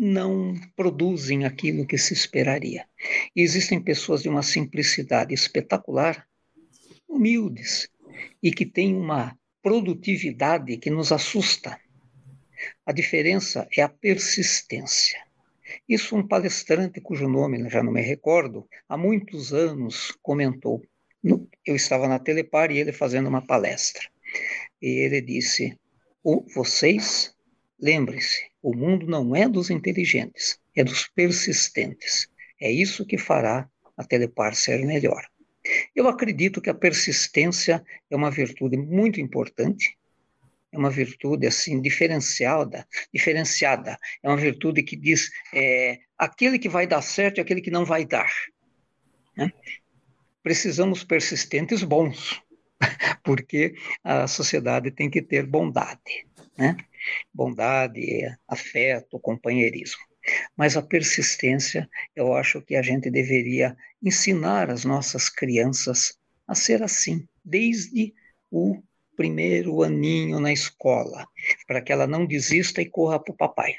não 0.00 0.54
produzem 0.76 1.44
aquilo 1.44 1.84
que 1.84 1.98
se 1.98 2.14
esperaria. 2.14 2.86
E 3.34 3.42
existem 3.42 3.82
pessoas 3.82 4.22
de 4.22 4.28
uma 4.28 4.44
simplicidade 4.44 5.34
espetacular, 5.34 6.24
humildes, 7.08 7.88
e 8.40 8.52
que 8.52 8.64
têm 8.64 8.94
uma 8.94 9.36
produtividade 9.60 10.76
que 10.76 10.88
nos 10.88 11.10
assusta. 11.10 11.80
A 12.86 12.92
diferença 12.92 13.66
é 13.76 13.82
a 13.82 13.88
persistência. 13.88 15.20
Isso 15.88 16.16
um 16.16 16.26
palestrante 16.26 17.00
cujo 17.00 17.28
nome 17.28 17.68
já 17.68 17.82
não 17.82 17.92
me 17.92 18.00
recordo, 18.00 18.68
há 18.88 18.96
muitos 18.96 19.52
anos 19.52 20.16
comentou. 20.22 20.80
Eu 21.66 21.74
estava 21.74 22.06
na 22.06 22.20
Telepar 22.20 22.70
e 22.70 22.78
ele 22.78 22.92
fazendo 22.92 23.28
uma 23.28 23.44
palestra. 23.44 24.08
E 24.80 24.86
ele 24.86 25.20
disse: 25.20 25.76
vocês, 26.54 27.34
lembrem-se, 27.80 28.50
o 28.62 28.74
mundo 28.74 29.06
não 29.06 29.34
é 29.34 29.48
dos 29.48 29.70
inteligentes, 29.70 30.58
é 30.76 30.82
dos 30.82 31.06
persistentes. 31.06 32.28
É 32.60 32.70
isso 32.70 33.06
que 33.06 33.16
fará 33.16 33.68
a 33.96 34.04
Telepar 34.04 34.54
ser 34.54 34.84
melhor. 34.84 35.24
Eu 35.94 36.08
acredito 36.08 36.60
que 36.60 36.70
a 36.70 36.74
persistência 36.74 37.84
é 38.10 38.16
uma 38.16 38.30
virtude 38.30 38.76
muito 38.76 39.20
importante, 39.20 39.96
é 40.72 40.78
uma 40.78 40.90
virtude 40.90 41.46
assim 41.46 41.80
diferenciada, 41.80 42.86
diferenciada. 43.12 43.98
É 44.22 44.28
uma 44.28 44.36
virtude 44.36 44.82
que 44.82 44.96
diz 44.96 45.30
é, 45.54 45.98
aquele 46.16 46.58
que 46.58 46.68
vai 46.68 46.86
dar 46.86 47.02
certo 47.02 47.38
e 47.38 47.40
aquele 47.40 47.60
que 47.60 47.70
não 47.70 47.84
vai 47.84 48.04
dar. 48.04 48.30
Né? 49.36 49.52
Precisamos 50.42 51.04
persistentes 51.04 51.82
bons, 51.82 52.42
porque 53.24 53.74
a 54.04 54.26
sociedade 54.26 54.90
tem 54.90 55.08
que 55.08 55.22
ter 55.22 55.46
bondade 55.46 56.28
né? 56.58 56.76
Bondade, 57.32 58.36
afeto, 58.46 59.18
companheirismo. 59.18 60.00
Mas 60.56 60.76
a 60.76 60.82
persistência, 60.82 61.88
eu 62.14 62.34
acho 62.34 62.60
que 62.60 62.76
a 62.76 62.82
gente 62.82 63.10
deveria 63.10 63.76
ensinar 64.02 64.70
as 64.70 64.84
nossas 64.84 65.28
crianças 65.28 66.18
a 66.46 66.54
ser 66.54 66.82
assim, 66.82 67.26
desde 67.44 68.14
o 68.50 68.82
primeiro 69.16 69.82
aninho 69.82 70.38
na 70.38 70.52
escola, 70.52 71.26
para 71.66 71.80
que 71.82 71.92
ela 71.92 72.06
não 72.06 72.24
desista 72.24 72.80
e 72.80 72.86
corra 72.86 73.18
para 73.18 73.32
o 73.32 73.36
papai. 73.36 73.76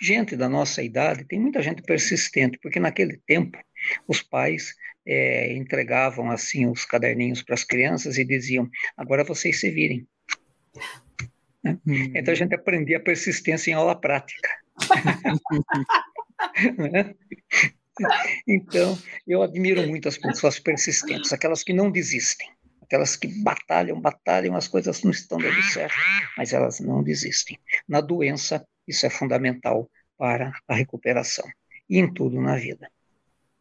Gente 0.00 0.36
da 0.36 0.48
nossa 0.48 0.82
idade, 0.82 1.24
tem 1.24 1.38
muita 1.38 1.62
gente 1.62 1.82
persistente, 1.82 2.58
porque 2.62 2.80
naquele 2.80 3.18
tempo 3.26 3.58
os 4.06 4.22
pais 4.22 4.74
é, 5.06 5.52
entregavam 5.54 6.30
assim 6.30 6.66
os 6.66 6.84
caderninhos 6.84 7.42
para 7.42 7.54
as 7.54 7.64
crianças 7.64 8.16
e 8.16 8.24
diziam: 8.24 8.70
agora 8.96 9.24
vocês 9.24 9.60
se 9.60 9.70
virem. 9.70 10.06
Né? 11.62 11.78
Hum. 11.86 12.12
Então 12.14 12.32
a 12.32 12.36
gente 12.36 12.54
aprendia 12.54 12.98
a 12.98 13.02
persistência 13.02 13.70
em 13.70 13.74
aula 13.74 13.98
prática. 13.98 14.48
né? 16.78 17.14
Então, 18.46 18.98
eu 19.26 19.42
admiro 19.42 19.86
muito 19.86 20.08
as 20.08 20.16
pessoas 20.16 20.58
persistentes, 20.58 21.32
aquelas 21.32 21.62
que 21.62 21.72
não 21.72 21.90
desistem, 21.90 22.48
aquelas 22.80 23.16
que 23.16 23.28
batalham, 23.42 24.00
batalham, 24.00 24.56
as 24.56 24.68
coisas 24.68 25.02
não 25.02 25.10
estão 25.10 25.38
dando 25.38 25.62
certo, 25.62 25.94
mas 26.36 26.52
elas 26.52 26.80
não 26.80 27.02
desistem. 27.02 27.58
Na 27.86 28.00
doença, 28.00 28.64
isso 28.86 29.04
é 29.06 29.10
fundamental 29.10 29.90
para 30.16 30.52
a 30.66 30.74
recuperação 30.74 31.46
e 31.88 31.98
em 31.98 32.12
tudo 32.12 32.40
na 32.40 32.56
vida. 32.56 32.90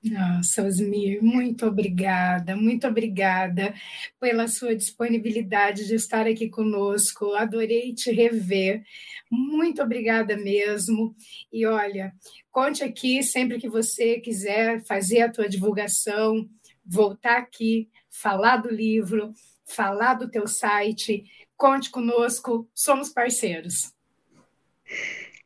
Nossa, 0.01 0.63
Osmir, 0.63 1.21
muito 1.21 1.65
obrigada, 1.65 2.55
muito 2.55 2.87
obrigada 2.87 3.73
pela 4.17 4.47
sua 4.47 4.73
disponibilidade 4.73 5.85
de 5.87 5.95
estar 5.95 6.25
aqui 6.25 6.47
conosco. 6.47 7.33
Adorei 7.33 7.93
te 7.93 8.09
rever. 8.09 8.83
Muito 9.29 9.81
obrigada 9.83 10.37
mesmo. 10.37 11.13
E 11.51 11.65
olha, 11.65 12.13
conte 12.49 12.81
aqui 12.81 13.21
sempre 13.23 13.59
que 13.59 13.67
você 13.67 14.21
quiser 14.21 14.81
fazer 14.85 15.21
a 15.21 15.31
tua 15.31 15.49
divulgação, 15.49 16.49
voltar 16.85 17.37
aqui, 17.37 17.89
falar 18.09 18.57
do 18.57 18.73
livro, 18.73 19.33
falar 19.65 20.13
do 20.13 20.29
teu 20.29 20.47
site. 20.47 21.25
Conte 21.57 21.91
conosco, 21.91 22.69
somos 22.73 23.09
parceiros. 23.09 23.93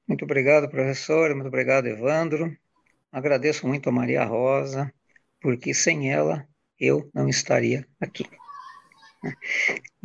Muito 0.08 0.26
obrigado, 0.26 0.70
professor. 0.70 1.34
Muito 1.34 1.48
obrigado, 1.48 1.88
Evandro. 1.88 2.56
Agradeço 3.14 3.68
muito 3.68 3.88
a 3.88 3.92
Maria 3.92 4.26
Rosa, 4.26 4.92
porque 5.40 5.72
sem 5.72 6.12
ela 6.12 6.48
eu 6.80 7.08
não 7.14 7.30
estaria 7.30 7.88
aqui. 8.00 8.26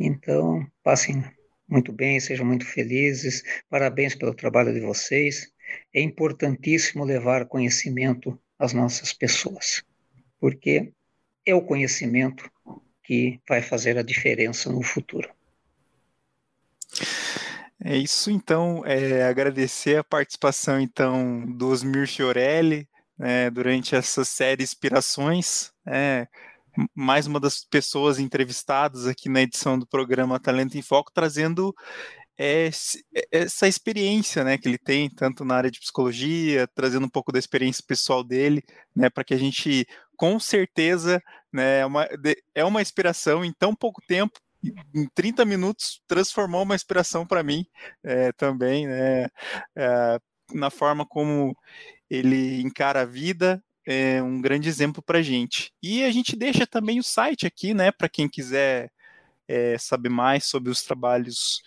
Então, 0.01 0.65
passem 0.81 1.21
muito 1.67 1.91
bem, 1.91 2.21
sejam 2.21 2.45
muito 2.45 2.65
felizes. 2.65 3.43
Parabéns 3.69 4.15
pelo 4.15 4.33
trabalho 4.33 4.73
de 4.73 4.79
vocês. 4.79 5.51
É 5.93 5.99
importantíssimo 5.99 7.03
levar 7.03 7.47
conhecimento 7.47 8.39
às 8.57 8.71
nossas 8.71 9.11
pessoas, 9.11 9.83
porque 10.39 10.93
é 11.45 11.53
o 11.53 11.61
conhecimento 11.61 12.49
que 13.03 13.41
vai 13.45 13.61
fazer 13.61 13.97
a 13.97 14.03
diferença 14.03 14.71
no 14.71 14.81
futuro. 14.81 15.29
É 17.83 17.97
isso, 17.97 18.31
então, 18.31 18.85
é, 18.85 19.23
agradecer 19.23 19.97
a 19.97 20.03
participação, 20.03 20.79
então, 20.79 21.45
do 21.45 21.67
Osmir 21.67 22.07
Fiorelli, 22.07 22.87
né, 23.19 23.49
durante 23.49 23.95
essa 23.95 24.23
série 24.23 24.63
Inspirações. 24.63 25.71
É, 25.85 26.27
mais 26.95 27.27
uma 27.27 27.39
das 27.39 27.65
pessoas 27.65 28.17
entrevistadas 28.17 29.05
aqui 29.05 29.27
na 29.27 29.41
edição 29.41 29.77
do 29.77 29.85
programa 29.85 30.39
Talento 30.39 30.77
em 30.77 30.81
Foco, 30.81 31.11
trazendo 31.13 31.75
é, 32.37 32.69
essa 33.29 33.67
experiência 33.67 34.45
né, 34.45 34.57
que 34.57 34.67
ele 34.67 34.77
tem, 34.77 35.09
tanto 35.09 35.43
na 35.43 35.55
área 35.55 35.69
de 35.69 35.79
psicologia, 35.79 36.65
trazendo 36.73 37.05
um 37.05 37.09
pouco 37.09 37.33
da 37.33 37.39
experiência 37.39 37.83
pessoal 37.85 38.23
dele, 38.23 38.63
né, 38.95 39.09
para 39.09 39.25
que 39.25 39.33
a 39.33 39.37
gente, 39.37 39.85
com 40.15 40.39
certeza, 40.39 41.21
né, 41.51 41.79
é, 41.79 41.85
uma, 41.85 42.07
é 42.55 42.63
uma 42.63 42.81
inspiração 42.81 43.43
em 43.43 43.51
tão 43.51 43.75
pouco 43.75 44.01
tempo, 44.07 44.39
em 44.93 45.07
30 45.13 45.43
minutos, 45.43 46.01
transformou 46.07 46.63
uma 46.63 46.75
inspiração 46.75 47.25
para 47.25 47.43
mim 47.43 47.65
é, 48.03 48.31
também, 48.33 48.87
né, 48.87 49.27
é, 49.75 50.19
na 50.53 50.69
forma 50.69 51.05
como 51.05 51.55
ele 52.09 52.61
encara 52.61 53.01
a 53.01 53.05
vida, 53.05 53.63
é 53.85 54.21
um 54.21 54.41
grande 54.41 54.69
exemplo 54.69 55.01
para 55.01 55.21
gente. 55.21 55.71
E 55.81 56.03
a 56.03 56.11
gente 56.11 56.35
deixa 56.35 56.67
também 56.67 56.99
o 56.99 57.03
site 57.03 57.47
aqui, 57.47 57.73
né, 57.73 57.91
para 57.91 58.09
quem 58.09 58.27
quiser 58.27 58.91
é, 59.47 59.77
saber 59.77 60.09
mais 60.09 60.45
sobre 60.45 60.71
os 60.71 60.83
trabalhos 60.83 61.61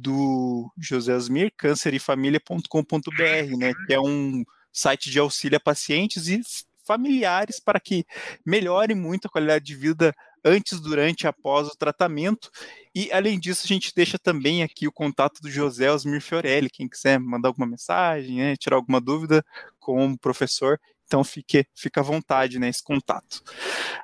do 0.00 0.70
José 0.78 1.14
Osmir, 1.14 1.52
câncerefamilia.com.br, 1.56 3.58
né, 3.58 3.72
que 3.86 3.94
é 3.94 4.00
um 4.00 4.44
site 4.72 5.10
de 5.10 5.18
auxílio 5.18 5.56
a 5.56 5.60
pacientes 5.60 6.28
e 6.28 6.40
familiares 6.86 7.60
para 7.60 7.80
que 7.80 8.04
melhore 8.44 8.94
muito 8.94 9.26
a 9.26 9.30
qualidade 9.30 9.64
de 9.64 9.74
vida 9.74 10.14
antes, 10.44 10.80
durante 10.80 11.22
e 11.22 11.26
após 11.26 11.68
o 11.68 11.76
tratamento. 11.76 12.50
E, 12.94 13.10
além 13.12 13.38
disso, 13.38 13.62
a 13.64 13.68
gente 13.68 13.92
deixa 13.94 14.18
também 14.18 14.62
aqui 14.62 14.86
o 14.86 14.92
contato 14.92 15.40
do 15.40 15.50
José 15.50 15.90
Osmir 15.90 16.20
Fiorelli, 16.20 16.68
quem 16.68 16.88
quiser 16.88 17.18
mandar 17.18 17.48
alguma 17.48 17.66
mensagem, 17.66 18.38
né, 18.38 18.56
tirar 18.56 18.76
alguma 18.76 19.00
dúvida 19.00 19.44
com 19.78 20.06
o 20.06 20.18
professor, 20.18 20.78
então 21.06 21.22
fique, 21.22 21.66
fique 21.74 21.98
à 21.98 22.02
vontade 22.02 22.58
nesse 22.58 22.80
né, 22.80 22.84
contato. 22.86 23.42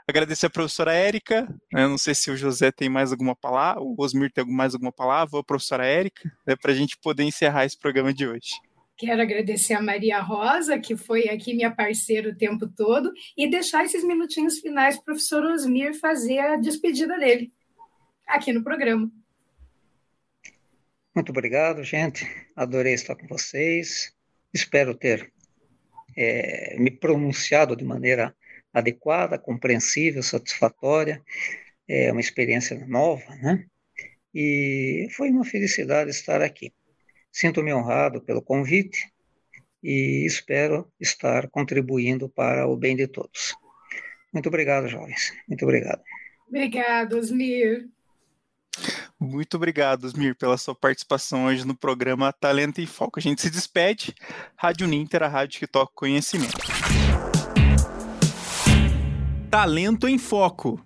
Agradecer 0.07 0.47
a 0.47 0.51
professora 0.51 0.93
Érica, 0.93 1.49
né, 1.73 1.87
não 1.87 1.99
sei 1.99 2.15
se 2.15 2.31
o 2.31 2.37
José 2.37 2.71
tem 2.71 2.89
mais 2.89 3.13
alguma 3.13 3.35
palavra, 3.35 3.83
o 3.83 3.95
Osmir 3.99 4.31
tem 4.33 4.45
mais 4.45 4.75
alguma 4.75 4.93
palavra, 4.93 5.31
ou 5.37 5.41
a 5.41 5.45
professora 5.45 5.87
Érica, 5.87 6.31
né, 6.47 6.55
para 6.55 6.73
a 6.73 6.75
gente 6.75 6.99
poder 6.99 7.25
encerrar 7.25 7.65
esse 7.65 7.79
programa 7.79 8.13
de 8.13 8.27
hoje. 8.27 8.61
Quero 8.99 9.23
agradecer 9.23 9.75
a 9.75 9.81
Maria 9.81 10.21
Rosa, 10.21 10.77
que 10.77 10.97
foi 10.97 11.29
aqui 11.29 11.55
minha 11.55 11.71
parceira 11.71 12.31
o 12.31 12.37
tempo 12.37 12.69
todo, 12.69 13.13
e 13.37 13.49
deixar 13.49 13.85
esses 13.85 14.03
minutinhos 14.03 14.59
finais 14.59 14.97
para 14.97 15.03
o 15.03 15.05
professor 15.05 15.45
Osmir 15.45 15.95
fazer 16.01 16.41
a 16.41 16.57
despedida 16.57 17.17
dele. 17.17 17.53
aqui 18.27 18.53
no 18.53 18.63
programa. 18.65 19.09
Muito 21.15 21.31
obrigado, 21.31 21.85
gente. 21.85 22.27
Adorei 22.57 22.93
estar 22.93 23.15
com 23.15 23.29
vocês. 23.29 24.13
Espero 24.53 24.95
ter 24.95 25.33
é, 26.17 26.77
me 26.79 26.91
pronunciado 26.91 27.77
de 27.77 27.85
maneira 27.85 28.35
adequada, 28.75 29.39
compreensível, 29.39 30.25
satisfatória. 30.25 31.23
É 31.87 32.11
uma 32.11 32.21
experiência 32.21 32.85
nova, 32.87 33.33
né? 33.37 33.65
E 34.35 35.09
foi 35.13 35.31
uma 35.31 35.45
felicidade 35.45 36.11
estar 36.11 36.43
aqui. 36.43 36.73
Sinto-me 37.39 37.73
honrado 37.73 38.21
pelo 38.21 38.43
convite 38.43 39.13
e 39.81 40.27
espero 40.27 40.91
estar 40.99 41.49
contribuindo 41.49 42.29
para 42.29 42.67
o 42.67 42.77
bem 42.77 42.97
de 42.97 43.07
todos. 43.07 43.55
Muito 44.35 44.49
obrigado, 44.49 44.89
jovens. 44.89 45.33
Muito 45.47 45.63
obrigado. 45.63 46.03
Obrigado, 46.49 47.17
Osmir. 47.17 47.89
Muito 49.21 49.57
obrigado, 49.57 50.03
Osmir, 50.03 50.35
pela 50.35 50.59
sua 50.59 50.75
participação 50.75 51.45
hoje 51.45 51.65
no 51.65 51.77
programa 51.77 52.33
Talento 52.33 52.81
em 52.81 52.87
Foco. 52.87 53.21
A 53.21 53.23
gente 53.23 53.41
se 53.41 53.51
despede. 53.51 54.13
Rádio 54.57 54.89
Ninter, 54.89 55.23
a 55.23 55.29
rádio 55.29 55.61
que 55.61 55.69
toca 55.69 55.93
conhecimento. 55.95 56.59
Talento 59.49 60.09
em 60.09 60.19
Foco. 60.19 60.85